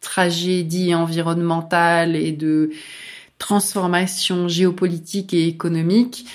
tragédie 0.00 0.94
environnementale 0.94 2.16
et 2.16 2.32
de 2.32 2.70
transformation 3.38 4.48
géopolitique 4.48 5.32
et 5.32 5.46
économique, 5.46 6.26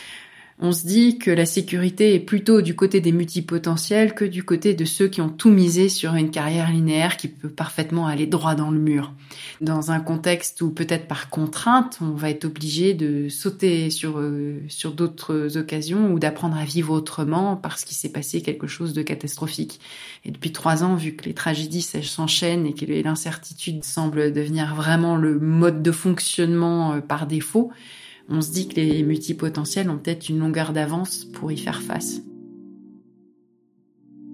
on 0.61 0.73
se 0.73 0.85
dit 0.85 1.17
que 1.17 1.31
la 1.31 1.45
sécurité 1.45 2.13
est 2.13 2.19
plutôt 2.19 2.61
du 2.61 2.75
côté 2.75 2.99
des 2.99 3.13
multipotentiels 3.13 4.13
que 4.13 4.25
du 4.25 4.43
côté 4.43 4.73
de 4.73 4.83
ceux 4.83 5.07
qui 5.07 5.21
ont 5.21 5.29
tout 5.29 5.51
misé 5.51 5.87
sur 5.87 6.15
une 6.15 6.31
carrière 6.31 6.69
linéaire 6.69 7.15
qui 7.15 7.29
peut 7.29 7.49
parfaitement 7.49 8.07
aller 8.07 8.27
droit 8.27 8.55
dans 8.55 8.69
le 8.69 8.79
mur. 8.79 9.13
Dans 9.61 9.91
un 9.91 10.01
contexte 10.01 10.61
où 10.61 10.69
peut-être 10.69 11.07
par 11.07 11.29
contrainte, 11.29 11.99
on 12.01 12.11
va 12.11 12.29
être 12.29 12.43
obligé 12.43 12.93
de 12.93 13.29
sauter 13.29 13.89
sur, 13.89 14.19
euh, 14.19 14.61
sur 14.67 14.91
d'autres 14.91 15.57
occasions 15.57 16.11
ou 16.11 16.19
d'apprendre 16.19 16.57
à 16.57 16.65
vivre 16.65 16.93
autrement 16.93 17.55
parce 17.55 17.85
qu'il 17.85 17.95
s'est 17.95 18.11
passé 18.11 18.41
quelque 18.41 18.67
chose 18.67 18.91
de 18.91 19.01
catastrophique. 19.01 19.79
Et 20.25 20.31
depuis 20.31 20.51
trois 20.51 20.83
ans, 20.83 20.95
vu 20.95 21.15
que 21.15 21.23
les 21.23 21.33
tragédies 21.33 21.81
s'enchaînent 21.81 22.65
et 22.65 22.73
que 22.73 22.85
l'incertitude 22.85 23.85
semble 23.85 24.33
devenir 24.33 24.75
vraiment 24.75 25.15
le 25.15 25.39
mode 25.39 25.81
de 25.81 25.91
fonctionnement 25.91 26.95
euh, 26.95 26.99
par 26.99 27.27
défaut, 27.27 27.71
on 28.29 28.41
se 28.41 28.51
dit 28.51 28.67
que 28.67 28.75
les 28.75 29.03
multipotentiels 29.03 29.89
ont 29.89 29.97
peut-être 29.97 30.29
une 30.29 30.39
longueur 30.39 30.73
d'avance 30.73 31.25
pour 31.25 31.51
y 31.51 31.57
faire 31.57 31.81
face. 31.81 32.21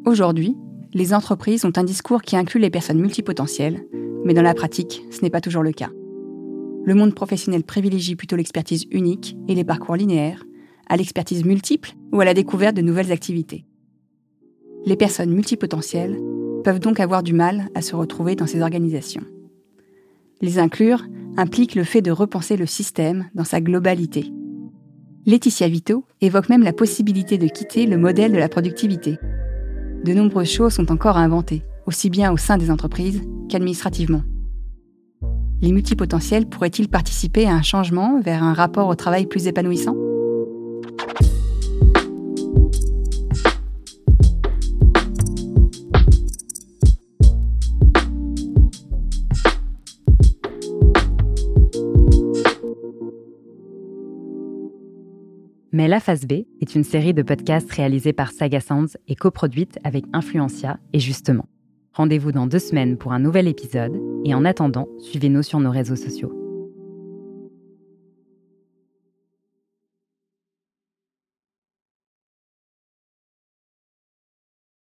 Aujourd'hui, 0.06 0.56
les 0.94 1.14
entreprises 1.14 1.66
ont 1.66 1.74
un 1.76 1.84
discours 1.84 2.22
qui 2.22 2.36
inclut 2.36 2.62
les 2.62 2.70
personnes 2.70 3.00
multipotentielles, 3.00 3.84
mais 4.24 4.34
dans 4.34 4.42
la 4.42 4.54
pratique, 4.54 5.04
ce 5.12 5.22
n'est 5.22 5.30
pas 5.30 5.42
toujours 5.42 5.64
le 5.64 5.72
cas. 5.72 5.90
Le 6.86 6.94
monde 6.94 7.16
professionnel 7.16 7.64
privilégie 7.64 8.16
plutôt 8.16 8.36
l'expertise 8.36 8.86
unique 8.92 9.36
et 9.48 9.56
les 9.56 9.64
parcours 9.64 9.96
linéaires, 9.96 10.44
à 10.88 10.98
l'expertise 10.98 11.44
multiple 11.44 11.94
ou 12.12 12.22
à 12.22 12.26
la 12.26 12.34
découverte 12.34 12.76
de 12.76 12.82
nouvelles 12.82 13.12
activités. 13.12 13.66
Les 14.86 14.96
personnes 14.96 15.32
multipotentielles 15.32 16.20
peuvent 16.64 16.80
donc 16.80 17.00
avoir 17.00 17.24
du 17.24 17.34
mal 17.34 17.70
à 17.74 17.82
se 17.82 17.96
retrouver 17.96 18.36
dans 18.36 18.48
ces 18.48 18.62
organisations. 18.62 19.24
Les 20.46 20.60
inclure 20.60 21.04
implique 21.38 21.74
le 21.74 21.84
fait 21.84 22.04
de 22.04 22.12
repenser 22.12 22.56
le 22.56 22.68
système 22.68 23.26
dans 23.34 23.44
sa 23.44 23.62
globalité. 23.62 24.32
Laetitia 25.26 25.68
Vito 25.68 26.06
évoque 26.22 26.50
même 26.50 26.62
la 26.62 26.72
possibilité 26.72 27.40
de 27.40 27.48
quitter 27.48 27.88
le 27.88 27.98
modèle 27.98 28.32
de 28.32 28.38
la 28.38 28.48
productivité. 28.48 29.18
De 30.04 30.14
nombreuses 30.14 30.52
choses 30.52 30.74
sont 30.74 30.92
encore 30.92 31.18
à 31.18 31.22
inventer, 31.22 31.64
aussi 31.88 32.12
bien 32.12 32.32
au 32.32 32.38
sein 32.38 32.60
des 32.60 32.70
entreprises 32.70 33.24
qu'administrativement. 33.50 34.22
Les 35.64 35.72
multipotentiels 35.72 36.46
pourraient-ils 36.46 36.90
participer 36.90 37.48
à 37.48 37.56
un 37.56 37.64
changement 37.64 38.22
vers 38.22 38.44
un 38.44 38.54
rapport 38.54 38.88
au 38.88 38.94
travail 38.94 39.26
plus 39.26 39.48
épanouissant? 39.48 39.96
Mais 55.76 55.90
La 55.90 56.00
Phase 56.00 56.26
B 56.26 56.46
est 56.62 56.74
une 56.74 56.86
série 56.86 57.14
de 57.14 57.22
podcasts 57.22 57.70
réalisés 57.70 58.14
par 58.14 58.32
Saga 58.32 58.62
Sounds 58.62 58.96
et 59.10 59.16
coproduite 59.16 59.78
avec 59.84 60.06
Influencia 60.14 60.80
et 60.94 61.02
Justement. 61.02 61.50
Rendez-vous 61.92 62.32
dans 62.32 62.48
deux 62.48 62.60
semaines 62.60 62.96
pour 62.96 63.12
un 63.12 63.20
nouvel 63.20 63.46
épisode 63.46 64.00
et 64.24 64.34
en 64.34 64.46
attendant, 64.46 64.88
suivez-nous 65.00 65.44
sur 65.44 65.60
nos 65.60 65.72
réseaux 65.72 65.98
sociaux. 65.98 66.45